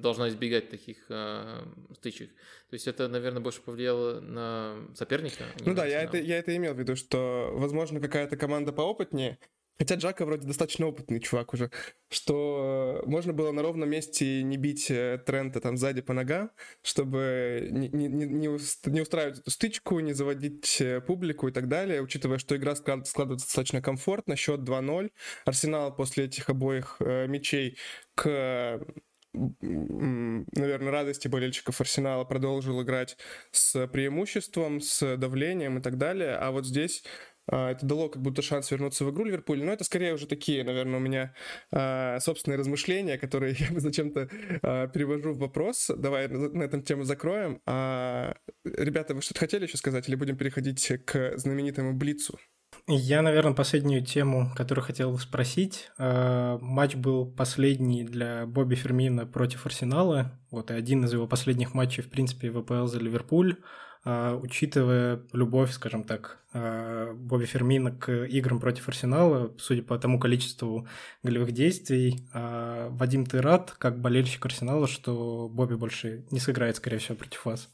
[0.00, 1.62] должна избегать таких э,
[1.94, 2.30] стычек.
[2.70, 5.44] То есть это, наверное, больше повлияло на соперника.
[5.64, 9.38] Ну да, я это, я это имел в виду, что, возможно, какая-то команда поопытнее,
[9.80, 11.70] Хотя Джака вроде достаточно опытный чувак уже,
[12.10, 16.50] что можно было на ровном месте не бить э, Трента там сзади по ногам,
[16.82, 22.36] чтобы не, не, не устраивать эту стычку, не заводить э, публику и так далее, учитывая,
[22.36, 25.12] что игра складывается достаточно комфортно, счет 2-0.
[25.46, 27.78] Арсенал после этих обоих э, мячей
[28.14, 28.84] к
[29.32, 33.16] наверное, радости болельщиков Арсенала продолжил играть
[33.52, 36.34] с преимуществом, с давлением и так далее.
[36.34, 37.04] А вот здесь
[37.50, 39.62] это дало как будто шанс вернуться в игру Ливерпуль.
[39.62, 41.34] Но это скорее уже такие, наверное, у меня
[41.72, 44.28] а, собственные размышления, которые я зачем-то
[44.62, 45.90] а, перевожу в вопрос.
[45.96, 47.60] Давай на этом тему закроем.
[48.64, 52.38] Ребята, вы что-то хотели еще сказать или будем переходить к знаменитому Блицу?
[52.86, 55.90] Я, наверное, последнюю тему, которую хотел спросить.
[55.98, 60.38] Матч был последний для Бобби Фермина против Арсенала.
[60.50, 63.56] Вот, и один из его последних матчей, в принципе, в АПЛ за Ливерпуль.
[64.02, 70.18] А, учитывая любовь, скажем так, а, Бобби Фермина к играм против Арсенала, судя по тому
[70.18, 70.88] количеству
[71.22, 76.98] голевых действий, а, Вадим, ты рад, как болельщик Арсенала, что Бобби больше не сыграет, скорее
[76.98, 77.68] всего, против вас?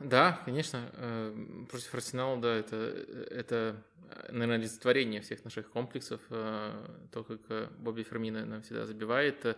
[0.00, 1.34] да, конечно, э,
[1.70, 2.76] против Арсенала, да, это,
[3.30, 3.82] это
[4.28, 9.56] наверное, олицетворение всех наших комплексов, э, то, как э, Бобби Фермина нам всегда забивает.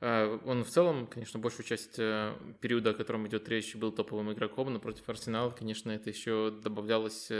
[0.00, 4.32] Э, он в целом, конечно, большую часть э, периода, о котором идет речь, был топовым
[4.32, 7.30] игроком, но против Арсенала, конечно, это еще добавлялось,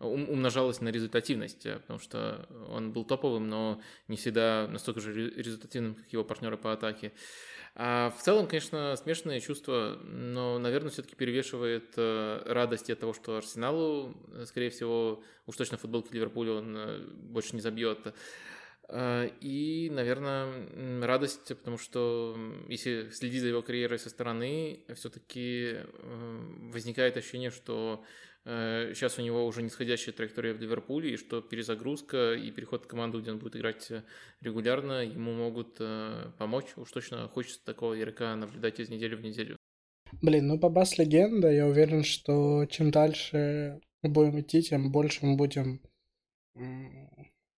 [0.00, 6.12] умножалось на результативность, потому что он был топовым, но не всегда настолько же результативным, как
[6.12, 7.12] его партнеры по атаке.
[7.80, 13.36] А в целом, конечно, смешанные чувства, но, наверное, все-таки перевешивает э, радость от того, что
[13.36, 18.14] Арсеналу, э, скорее всего, уж точно футболки Ливерпуля он э, больше не забьет.
[18.90, 22.36] И, наверное, радость, потому что
[22.68, 25.76] если следить за его карьерой со стороны, все-таки
[26.72, 28.02] возникает ощущение, что
[28.44, 33.20] сейчас у него уже нисходящая траектория в Ливерпуле, и что перезагрузка и переход в команду,
[33.20, 33.92] где он будет играть
[34.40, 36.68] регулярно, ему могут э, помочь.
[36.76, 39.58] Уж точно хочется такого игрока наблюдать из недели в неделю.
[40.22, 45.26] Блин, ну по бас легенда, я уверен, что чем дальше мы будем идти, тем больше
[45.26, 45.82] мы будем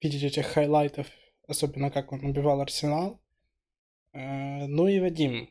[0.02, 1.06] видеть этих highlight ов,
[1.50, 3.20] особенно как он убивал Арсенал.
[4.12, 5.50] Э, ну и Вадим,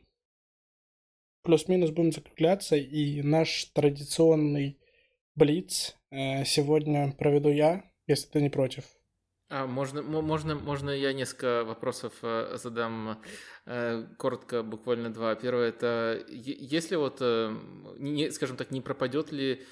[1.42, 4.78] плюс-минус будем закругляться, и наш традиционный
[5.36, 8.84] Блиц э, сегодня проведу я, если ты не против.
[9.48, 13.22] А можно, можно, можно я несколько вопросов э, задам
[14.18, 15.34] коротко, буквально два.
[15.36, 19.64] Первое это, если вот, не, скажем так, не пропадет ли,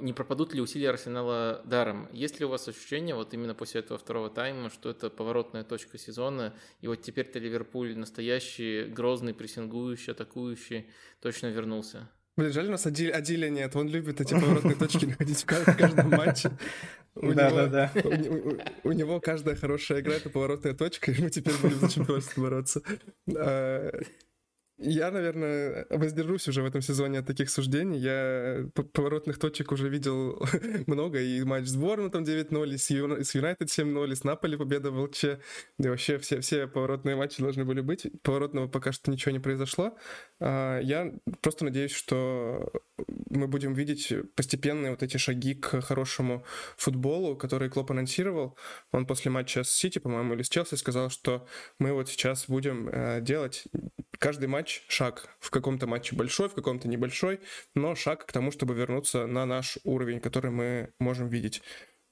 [0.00, 2.08] не пропадут ли усилия Арсенала даром?
[2.12, 5.98] Есть ли у вас ощущение вот именно после этого второго тайма, что это поворотная точка
[5.98, 12.10] сезона, и вот теперь-то Ливерпуль настоящий, грозный, прессингующий, атакующий, точно вернулся?
[12.36, 13.76] Блин, жаль, у нас Адиль, Адиля нет.
[13.76, 16.50] Он любит эти поворотные точки находить в каждом матче.
[17.14, 17.92] Да, да, да.
[18.84, 22.82] У него каждая хорошая игра— это поворотная точка, и мы теперь будем за чемпионство бороться.
[24.78, 27.98] Я, наверное, воздержусь уже в этом сезоне от таких суждений.
[27.98, 30.42] Я поворотных точек уже видел
[30.86, 31.20] много.
[31.20, 32.90] И матч с Борнмутом 9-0, и с
[33.34, 35.24] Юнайтед 7-0, и с Наполи победа в ЛЧ.
[35.78, 38.06] И вообще все, все поворотные матчи должны были быть.
[38.22, 39.96] Поворотного пока что ничего не произошло.
[40.40, 41.12] А, я
[41.42, 42.72] просто надеюсь, что
[43.30, 46.44] мы будем видеть постепенные вот эти шаги к хорошему
[46.76, 48.56] футболу, который Клоп анонсировал.
[48.90, 51.46] Он после матча с Сити, по-моему, или с Челси сказал, что
[51.78, 53.64] мы вот сейчас будем э, делать
[54.18, 55.28] каждый матч шаг.
[55.40, 57.40] В каком-то матче большой, в каком-то небольшой,
[57.74, 61.62] но шаг к тому, чтобы вернуться на наш уровень, который мы можем видеть.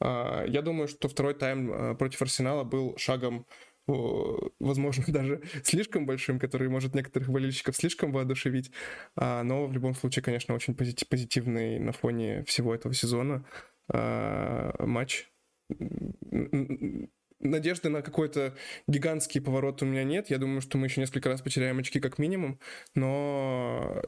[0.00, 3.46] А, я думаю, что второй тайм э, против Арсенала был шагом
[4.58, 8.70] возможно, даже слишком большим, который может некоторых болельщиков слишком воодушевить.
[9.16, 13.44] А, но в любом случае, конечно, очень позитивный на фоне всего этого сезона
[13.88, 15.30] а, матч.
[17.40, 18.54] Надежды на какой-то
[18.86, 20.28] гигантский поворот у меня нет.
[20.28, 22.60] Я думаю, что мы еще несколько раз потеряем очки как минимум,
[22.94, 24.02] но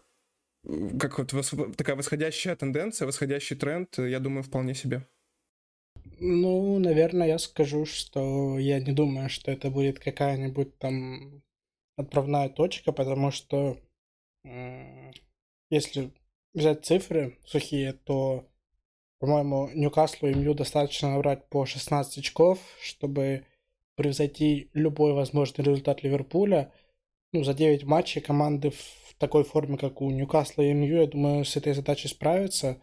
[1.00, 1.32] как вот
[1.76, 5.06] такая восходящая тенденция, восходящий тренд, я думаю, вполне себе.
[6.24, 11.42] Ну, наверное, я скажу, что я не думаю, что это будет какая-нибудь там
[11.96, 13.76] отправная точка, потому что
[15.68, 16.12] если
[16.54, 18.48] взять цифры сухие, то,
[19.18, 23.44] по-моему, Ньюкаслу и Мью достаточно набрать по 16 очков, чтобы
[23.96, 26.72] превзойти любой возможный результат Ливерпуля.
[27.32, 31.44] Ну, за 9 матчей команды в такой форме, как у Ньюкасла и Мью, я думаю,
[31.44, 32.80] с этой задачей справятся.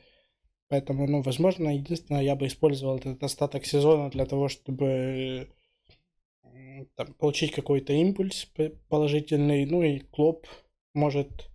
[0.70, 5.49] Поэтому, ну, возможно, единственное, я бы использовал этот остаток сезона для того, чтобы
[6.95, 8.47] там, получить какой-то импульс
[8.88, 9.65] положительный.
[9.65, 10.47] Ну и Клоп
[10.93, 11.49] может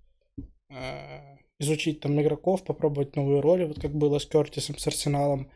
[0.69, 5.51] э, изучить там игроков, попробовать новые роли, вот как было с Кертисом, с Арсеналом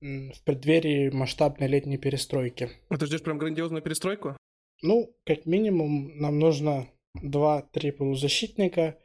[0.00, 2.70] в преддверии масштабной летней перестройки.
[2.90, 4.36] А ты ждешь прям грандиозную перестройку?
[4.82, 6.86] Ну, как минимум, нам нужно
[7.22, 8.98] 2-3 полузащитника,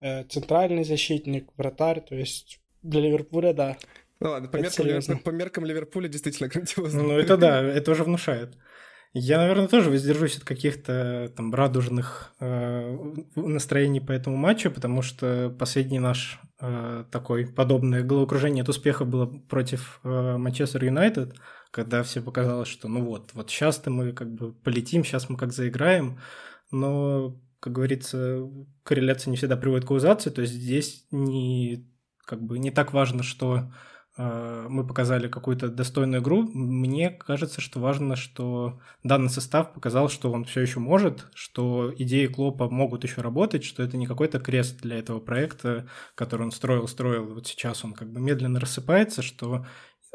[0.00, 3.76] э, центральный защитник, вратарь, то есть для Ливерпуля, да.
[4.20, 7.02] Ну ладно, по, меркам, Ливерпуля, по меркам Ливерпуля действительно грандиозно.
[7.02, 8.56] Ну это да, это уже внушает.
[9.18, 12.98] Я, наверное, тоже воздержусь от каких-то там радужных э,
[13.34, 19.24] настроений по этому матчу, потому что последний наш э, такой подобное головокружение от успеха было
[19.24, 21.34] против э, Манчестер Юнайтед,
[21.70, 25.54] когда все показалось, что ну вот, вот сейчас-то мы как бы полетим, сейчас мы как
[25.54, 26.20] заиграем,
[26.70, 28.42] но, как говорится,
[28.82, 31.88] корреляция не всегда приводит к каузации, то есть здесь не
[32.26, 33.72] как бы не так важно, что
[34.18, 36.42] э, мы показали какую-то достойную игру.
[36.42, 42.26] Мне кажется, что важно, что данный состав показал, что он все еще может, что идеи
[42.26, 46.86] Клопа могут еще работать, что это не какой-то крест для этого проекта, который он строил,
[46.88, 49.64] строил, вот сейчас он как бы медленно рассыпается, что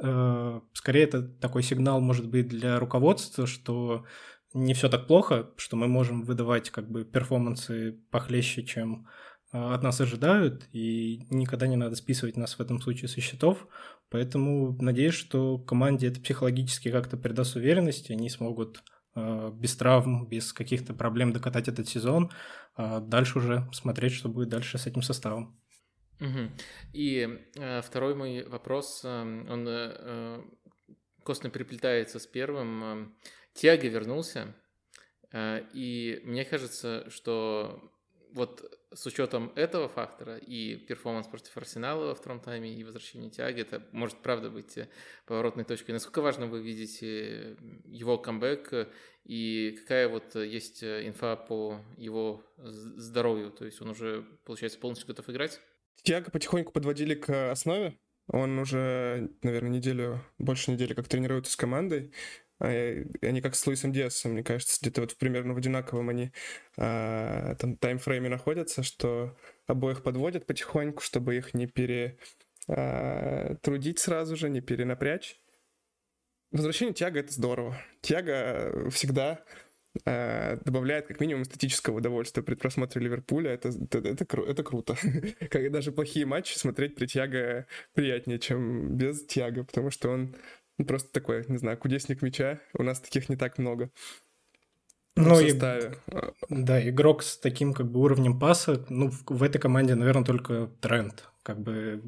[0.04, 4.06] э, скорее это такой сигнал может быть для руководства, что
[4.54, 9.08] не все так плохо, что мы можем выдавать как бы перформансы похлеще, чем
[9.52, 13.68] от нас ожидают, и никогда не надо списывать нас в этом случае со счетов.
[14.10, 18.84] Поэтому надеюсь, что команде это психологически как-то придаст уверенности, они смогут
[19.16, 22.32] без травм, без каких-то проблем докатать этот сезон,
[22.76, 25.60] а дальше уже смотреть, что будет дальше с этим составом.
[26.22, 26.52] Угу.
[26.94, 30.42] И э, второй мой вопрос, э, он э,
[31.24, 33.18] костно переплетается с первым.
[33.54, 34.56] Тиаго вернулся,
[35.32, 37.82] э, и мне кажется, что
[38.34, 38.64] вот
[38.94, 43.86] с учетом этого фактора и перформанс против Арсенала во втором тайме и возвращение Тиаги, это
[43.92, 44.90] может правда быть э,
[45.26, 45.92] поворотной точкой.
[45.92, 48.90] Насколько важно вы видите его камбэк
[49.24, 53.52] и какая вот есть инфа по его здоровью?
[53.52, 55.62] То есть он уже, получается, полностью готов играть?
[56.04, 57.98] Тиаго потихоньку подводили к основе.
[58.28, 62.12] Он уже, наверное, неделю, больше недели как тренируется с командой.
[62.62, 66.32] А, они как с Луисом Диасом, мне кажется, где-то вот примерно в одинаковом они
[66.78, 69.36] а, там таймфрейме находятся, что
[69.66, 72.18] обоих подводят потихоньку, чтобы их не перетрудить
[73.98, 75.40] а, сразу же, не перенапрячь.
[76.52, 77.78] Возвращение Тиаго— это здорово.
[78.02, 79.44] Тиаго всегда
[80.06, 83.52] а, добавляет как минимум эстетического удовольствия при просмотре Ливерпуля.
[83.52, 84.96] Это, это, это, кру, это круто.
[85.50, 90.36] как даже плохие матчи смотреть при Тиаго приятнее, чем без Тиаго, потому что он
[90.84, 92.60] просто такой, не знаю, кудесник мяча.
[92.74, 93.92] У нас таких не так много.
[95.16, 99.96] Ну, и, да, игрок с таким как бы уровнем паса, ну, в, в этой команде,
[99.96, 101.28] наверное, только тренд.
[101.44, 102.02] Как бы,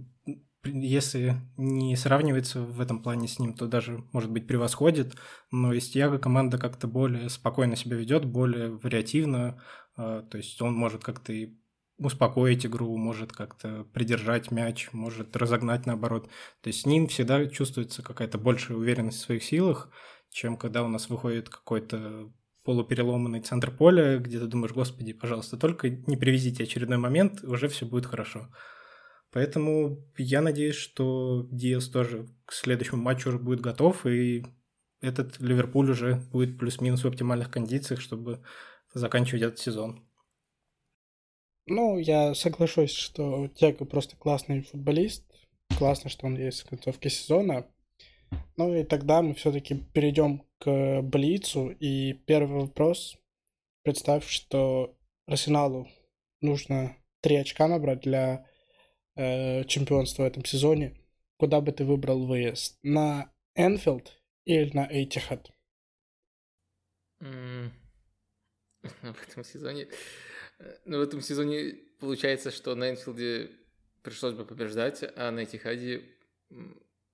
[0.63, 5.15] если не сравнивается в этом плане с ним, то даже, может быть, превосходит.
[5.51, 9.61] Но из Тиаго команда как-то более спокойно себя ведет, более вариативно.
[9.97, 11.53] А, то есть он может как-то и
[11.97, 16.29] успокоить игру, может как-то придержать мяч, может разогнать наоборот.
[16.61, 19.89] То есть с ним всегда чувствуется какая-то большая уверенность в своих силах,
[20.29, 22.31] чем когда у нас выходит какой-то
[22.63, 27.85] полупереломанный центр поля, где ты думаешь, господи, пожалуйста, только не привезите очередной момент, уже все
[27.85, 28.49] будет хорошо.
[29.31, 34.45] Поэтому я надеюсь, что Диас тоже к следующему матчу уже будет готов, и
[35.01, 38.43] этот Ливерпуль уже будет плюс-минус в оптимальных кондициях, чтобы
[38.93, 40.07] заканчивать этот сезон.
[41.65, 45.25] Ну, я соглашусь, что Тяга просто классный футболист.
[45.77, 47.65] Классно, что он есть в концовке сезона.
[48.57, 51.69] Ну и тогда мы все-таки перейдем к Блицу.
[51.69, 53.17] И первый вопрос.
[53.83, 55.87] Представь, что Арсеналу
[56.41, 58.45] нужно три очка набрать для
[59.15, 60.99] э, чемпионства в этом сезоне.
[61.37, 62.77] Куда бы ты выбрал выезд?
[62.83, 65.51] На Энфилд или на Эйтихад?
[67.21, 67.71] Mm.
[68.83, 69.87] В этом сезоне
[70.85, 73.49] ну, в этом сезоне получается, что на Энфилде
[74.01, 76.03] пришлось бы побеждать, а на Этихаде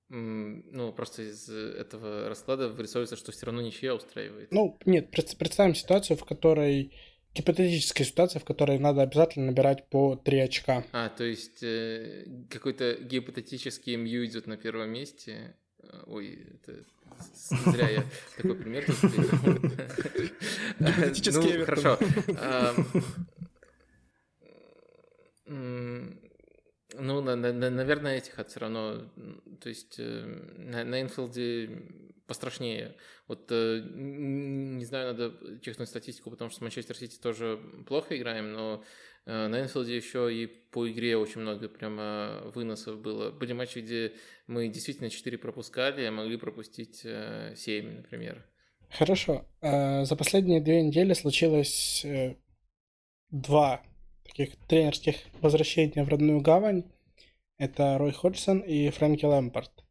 [0.09, 4.51] ну, просто из этого расклада вырисовывается, что все равно ничья устраивает.
[4.51, 6.91] Ну, нет, представим ситуацию, в которой
[7.35, 10.83] гипотетическая ситуация, в которой надо обязательно набирать по 3 очка.
[10.91, 15.55] А, то есть э, какой-то гипотетический МЮ идет на первом месте.
[16.07, 16.83] Ой, это
[17.71, 18.03] зря я
[18.35, 18.95] такой пример тут
[20.79, 21.99] Гипотетический Ну, хорошо.
[25.49, 29.09] Ну, на, на, наверное, этих от все равно.
[29.61, 30.25] То есть э,
[30.57, 31.69] на, на Инфилде
[32.25, 32.95] пострашнее.
[33.27, 38.53] Вот э, не знаю, надо чекнуть статистику, потому что с Манчестер Сити тоже плохо играем,
[38.53, 38.83] но
[39.25, 43.29] э, на Энфилде еще и по игре очень много прямо выносов было.
[43.29, 44.13] Были матчи, где
[44.47, 47.05] мы действительно 4 пропускали, а могли пропустить
[47.55, 48.45] 7, например.
[48.89, 49.45] Хорошо.
[49.61, 52.03] За последние две недели случилось
[53.29, 53.83] два
[54.39, 56.83] таких тренерских возвращений в родную гавань.
[57.57, 59.83] Это Рой Ходжсон и Фрэнки Лэмпорт.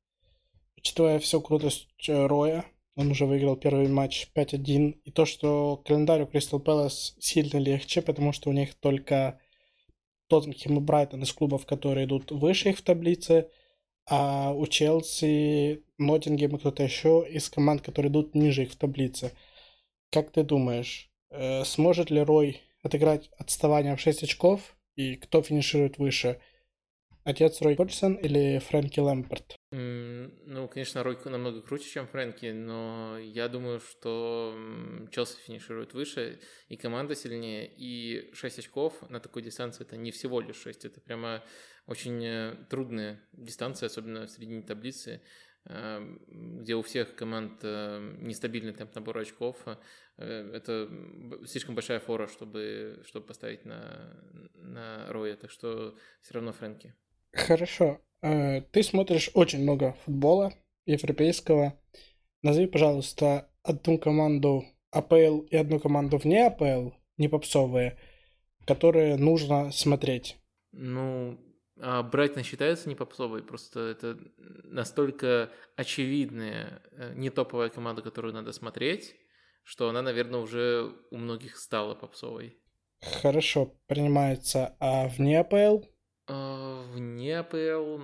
[0.79, 2.65] Учитывая всю крутость э, Роя,
[2.97, 5.01] он уже выиграл первый матч 5-1.
[5.05, 9.39] И то, что календарь у Кристал Пэлас сильно легче, потому что у них только
[10.29, 13.51] Тоттенхэм и Брайтон из клубов, которые идут выше их в таблице,
[14.07, 19.33] а у Челси, Ноттингем и кто-то еще из команд, которые идут ниже их в таблице.
[20.11, 25.99] Как ты думаешь, э, сможет ли Рой отыграть отставание в 6 очков, и кто финиширует
[25.99, 26.41] выше?
[27.29, 29.57] Отец Рой Ходжсон или Фрэнки Лэмпорт?
[29.71, 34.57] Mm, ну, конечно, Рой намного круче, чем Фрэнки, но я думаю, что
[35.11, 40.41] Челси финиширует выше, и команда сильнее, и 6 очков на такой дистанции это не всего
[40.41, 41.45] лишь 6, это прямо
[41.87, 45.21] очень э, трудная дистанция, особенно в середине таблицы.
[45.71, 46.19] Эм,
[46.63, 49.57] где у всех команд эм, нестабильный темп набора очков,
[50.17, 50.89] э, это
[51.47, 54.17] слишком большая фора, чтобы, чтобы поставить на,
[54.55, 56.95] на Роя, так что все равно Фрэнки.
[57.33, 58.01] Хорошо.
[58.23, 60.55] Э, ты смотришь очень много футбола
[60.87, 61.79] европейского.
[62.43, 67.99] Назови, пожалуйста, одну команду АПЛ и одну команду вне АПЛ, не попсовые,
[68.65, 70.39] которые нужно смотреть.
[70.73, 71.39] Ну,
[71.81, 74.19] а Брайтон считается не попсовой, просто это
[74.65, 79.15] настолько очевидная, э, не топовая команда, которую надо смотреть.
[79.69, 82.57] что она, наверное, уже у многих стала попсовой.
[83.21, 84.75] Хорошо, принимается.
[84.81, 85.85] А вне АПЛ?
[86.27, 88.01] А, вне АПЛ...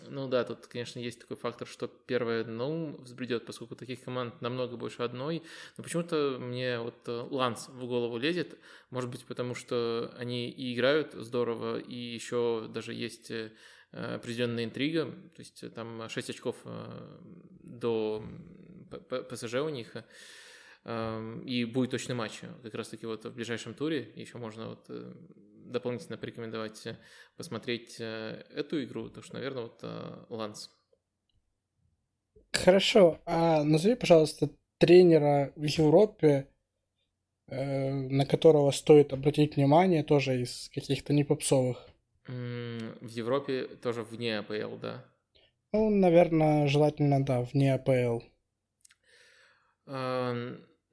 [0.00, 4.40] Ну да, тут, конечно, есть такой фактор, что первое на ум взбредет, поскольку таких команд
[4.40, 5.42] намного больше одной.
[5.76, 8.58] Но почему-то мне вот э, Ланс в голову лезет.
[8.90, 13.52] Может быть, потому что они и играют здорово, и еще даже есть э,
[13.92, 15.06] определенная интрига.
[15.06, 17.18] То есть там 6 очков э,
[17.62, 18.24] до
[19.30, 19.94] ПСЖ у них.
[20.86, 24.12] И будет точный матч как раз-таки вот в ближайшем туре.
[24.16, 24.90] Еще можно вот
[25.64, 26.96] дополнительно порекомендовать э,
[27.36, 30.70] посмотреть э, эту игру, то что, наверное, вот э, Ланс.
[32.52, 36.48] Хорошо, а назови, пожалуйста, тренера в Европе,
[37.48, 41.86] на которого стоит обратить внимание, тоже из каких-то непопсовых.
[42.26, 45.04] В Европе тоже вне АПЛ, да?
[45.72, 48.20] Ну, наверное, желательно, да, вне АПЛ.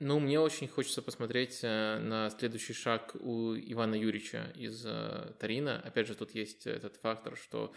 [0.03, 5.79] Ну, мне очень хочется посмотреть э, на следующий шаг у Ивана Юрьевича из э, Тарина.
[5.85, 7.71] Опять же, тут есть этот фактор, что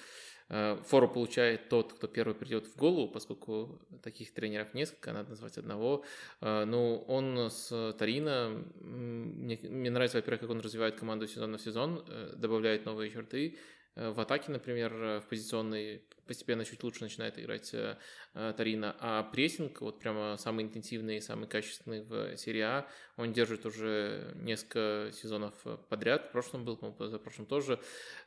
[0.48, 5.58] э, фору получает тот, кто первый придет в голову, поскольку таких тренеров несколько, надо назвать
[5.58, 6.02] одного.
[6.40, 12.06] Ну, он с Тарина, мне, мне нравится, во-первых, как он развивает команду сезон на сезон,
[12.36, 13.58] добавляет новые черты,
[13.96, 17.96] в атаке, например, в позиционной постепенно чуть лучше начинает играть э,
[18.34, 23.32] э, Тарина, а прессинг, вот прямо самый интенсивный и самый качественный в серии А, он
[23.32, 25.54] держит уже несколько сезонов
[25.88, 27.80] подряд, в прошлом был, по-моему, за прошлым тоже,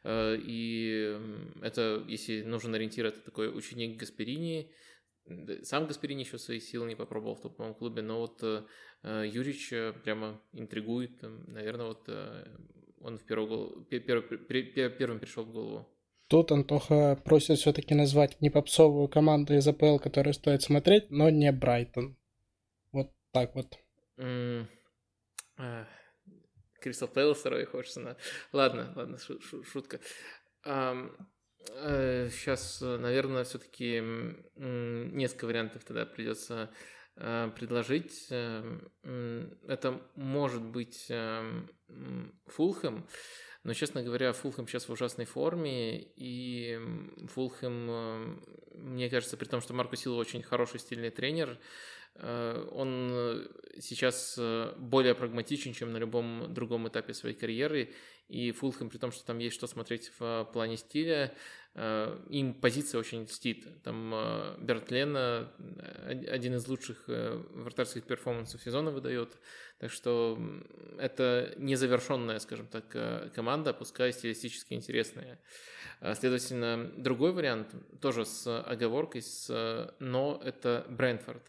[0.03, 1.17] э, и
[1.61, 4.71] это, если нужен ориентир, это такой ученик Гасперини,
[5.63, 8.41] сам Гасперини еще свои силы не попробовал в топовом клубе, но вот
[9.03, 12.07] Юрич прямо интригует, наверное, вот
[13.01, 14.23] он в первый,
[14.89, 15.87] первым пришел в голову.
[16.27, 21.51] Тут Антоха просит все-таки назвать не попсовую команду из АПЛ, которую стоит смотреть, но не
[21.51, 22.17] Брайтон.
[22.91, 23.77] Вот так вот.
[26.81, 28.01] Кристал Пэлас второй хочется.
[28.01, 28.17] На...
[28.51, 29.99] Ладно, ладно, шутка.
[31.65, 34.01] Сейчас, э, наверное, все-таки
[34.55, 36.69] несколько вариантов тогда придется
[37.17, 38.27] предложить.
[38.29, 38.89] Эм,
[39.67, 41.69] это может быть эм,
[42.45, 43.07] Фулхэм.
[43.63, 46.79] Но, честно говоря, Фулхэм сейчас в ужасной форме, и
[47.33, 48.37] Фулхэм, э,
[48.75, 51.57] мне кажется, при том, что Марко Силва очень хороший стильный тренер, э,
[52.19, 53.47] он э,
[53.79, 54.39] сейчас
[54.77, 57.93] более прагматичен, чем на любом другом этапе своей карьеры,
[58.29, 61.33] и Фулхэм, при том, что там есть что смотреть в плане стиля,
[61.75, 63.65] э, им позиция очень льстит.
[63.83, 65.49] Там э, Берт Лена
[66.05, 69.37] один из лучших э, вратарских перформансов сезона выдает.
[69.79, 70.37] Так что
[70.97, 75.39] это незавершенная, скажем так, команда, пускай стилистически интересная.
[76.15, 81.43] Следовательно, другой вариант, тоже с оговоркой, с «но»— это Брентфорд.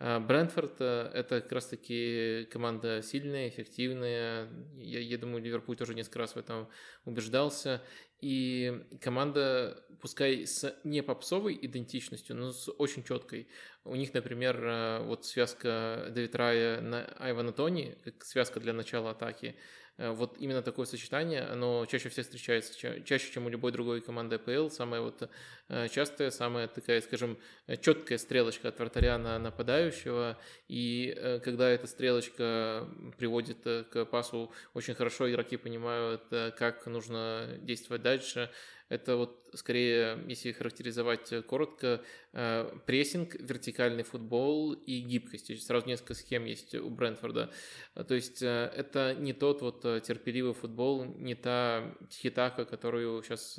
[0.00, 4.48] А, Брентфорд э,– это как раз-таки команда сильная, эффективная.
[4.76, 6.68] Я, я думаю, Ливерпуль тоже несколько раз в этом
[7.04, 7.82] убеждался.
[8.20, 13.48] И команда, пускай с не попсовой идентичностью, но с очень четкой.
[13.84, 19.10] У них, например, э, вот связка Дэвид Рая на Айвана Тони, как связка для начала
[19.10, 22.72] атаки– Э, вот именно такое сочетание, оно чаще всего встречается,
[23.04, 24.70] чаще, чем у любой другой команды АПЛ.
[24.70, 25.28] Самая вот
[25.68, 27.36] э, частая, самая такая, скажем,
[27.80, 30.38] четкая стрелочка от вратаря на нападающего.
[30.68, 33.58] И э, когда эта стрелочка приводит
[33.90, 38.50] к пасу, очень хорошо игроки понимают, как нужно действовать дальше.
[38.88, 45.62] Это вот скорее, если характеризовать коротко, э, прессинг, вертикальный футбол и гибкость.
[45.62, 47.50] Сразу несколько схем есть у Брентфорда.
[47.94, 53.58] То есть э, это не тот вот э, терпеливый футбол, не та хитака, которую сейчас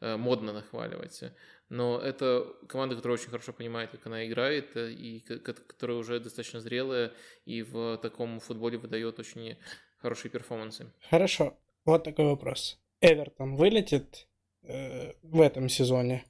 [0.00, 1.24] модно нахваливать.
[1.68, 7.12] Но это команда, которая очень хорошо понимает, как она играет, и которая уже достаточно зрелая,
[7.44, 9.58] и в таком футболе выдает очень
[9.98, 10.90] хорошие перформансы.
[11.10, 11.58] Хорошо.
[11.84, 12.80] Вот такой вопрос.
[13.02, 14.26] Эвертон вылетит
[14.62, 16.24] э, в этом сезоне?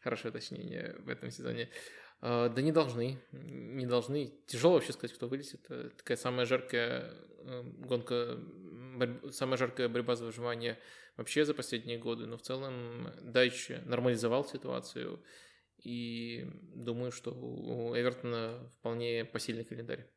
[0.00, 1.68] Хорошее уточнение в этом сезоне.
[2.20, 4.32] А, да не должны, не должны.
[4.46, 5.66] Тяжело вообще сказать, кто вылезет.
[5.96, 8.38] Такая самая жаркая э, гонка,
[8.96, 9.30] борь...
[9.30, 10.78] самая жаркая борьба за выживание
[11.16, 12.26] вообще за последние годы.
[12.26, 15.22] Но в целом Дайч нормализовал ситуацию.
[15.82, 20.10] И думаю, что у Эвертона вполне посильный календарь.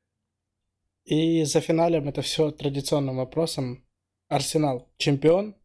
[1.04, 3.86] И за финалем это все традиционным вопросом.
[4.30, 5.56] Арсенал чемпион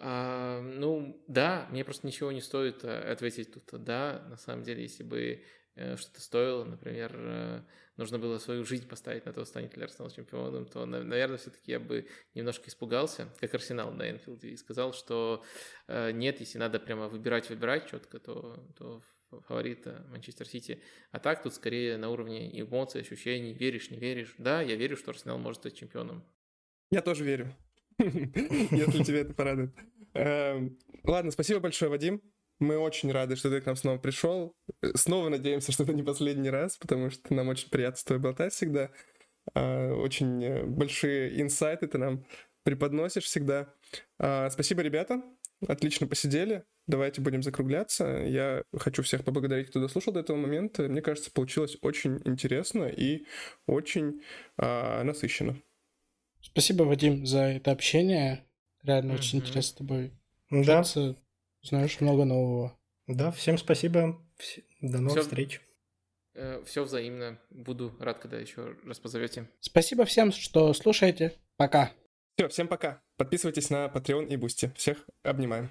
[0.00, 4.24] а, ну, да, мне просто ничего не стоит э, ответить тут да.
[4.28, 5.42] На самом деле, если бы
[5.74, 7.62] э, что-то стоило, например, э,
[7.96, 11.80] нужно было свою жизнь поставить на то, станет ли Арсенал чемпионом, то, наверное, все-таки я
[11.80, 15.44] бы немножко испугался, как Арсенал на Энфилде, и сказал, что
[15.88, 19.02] нет, если надо прямо выбирать-выбирать четко, то, то
[19.48, 20.80] фаворита Манчестер Сити.
[21.10, 24.34] А так тут скорее на уровне эмоций, ощущений, веришь, не веришь.
[24.38, 26.24] Да, я верю, что Арсенал может стать чемпионом.
[26.90, 27.54] Я тоже верю,
[27.98, 29.74] если тебе это порадует.
[30.14, 32.22] Эм, ладно, спасибо большое, Вадим.
[32.60, 34.56] Мы очень рады, что ты к нам снова пришел.
[34.94, 38.52] Снова надеемся, что это не последний раз, потому что нам очень приятно с тобой болтать
[38.52, 38.90] всегда.
[39.54, 42.24] А, очень э, большие инсайты ты нам
[42.64, 43.72] преподносишь всегда.
[44.18, 45.22] А, спасибо, ребята.
[45.66, 46.64] Отлично посидели.
[46.86, 48.04] Давайте будем закругляться.
[48.26, 50.82] Я хочу всех поблагодарить, кто дослушал до этого момента.
[50.84, 53.24] Мне кажется, получилось очень интересно и
[53.66, 54.22] очень
[54.56, 55.60] а, насыщенно.
[56.52, 58.44] Спасибо, Вадим, за это общение.
[58.82, 59.18] Реально mm-hmm.
[59.18, 60.12] очень интересно с тобой
[60.50, 60.84] да.
[61.62, 62.78] Знаешь много нового.
[63.06, 64.20] Да, всем спасибо.
[64.80, 65.22] До новых Всё...
[65.22, 65.60] встреч.
[66.34, 67.38] Э, Все взаимно.
[67.50, 69.48] Буду рад, когда еще раз позовете.
[69.60, 71.34] Спасибо всем, что слушаете.
[71.56, 71.92] Пока.
[72.36, 73.02] Все, всем пока.
[73.16, 74.72] Подписывайтесь на Patreon и Boosty.
[74.76, 75.70] Всех обнимаем.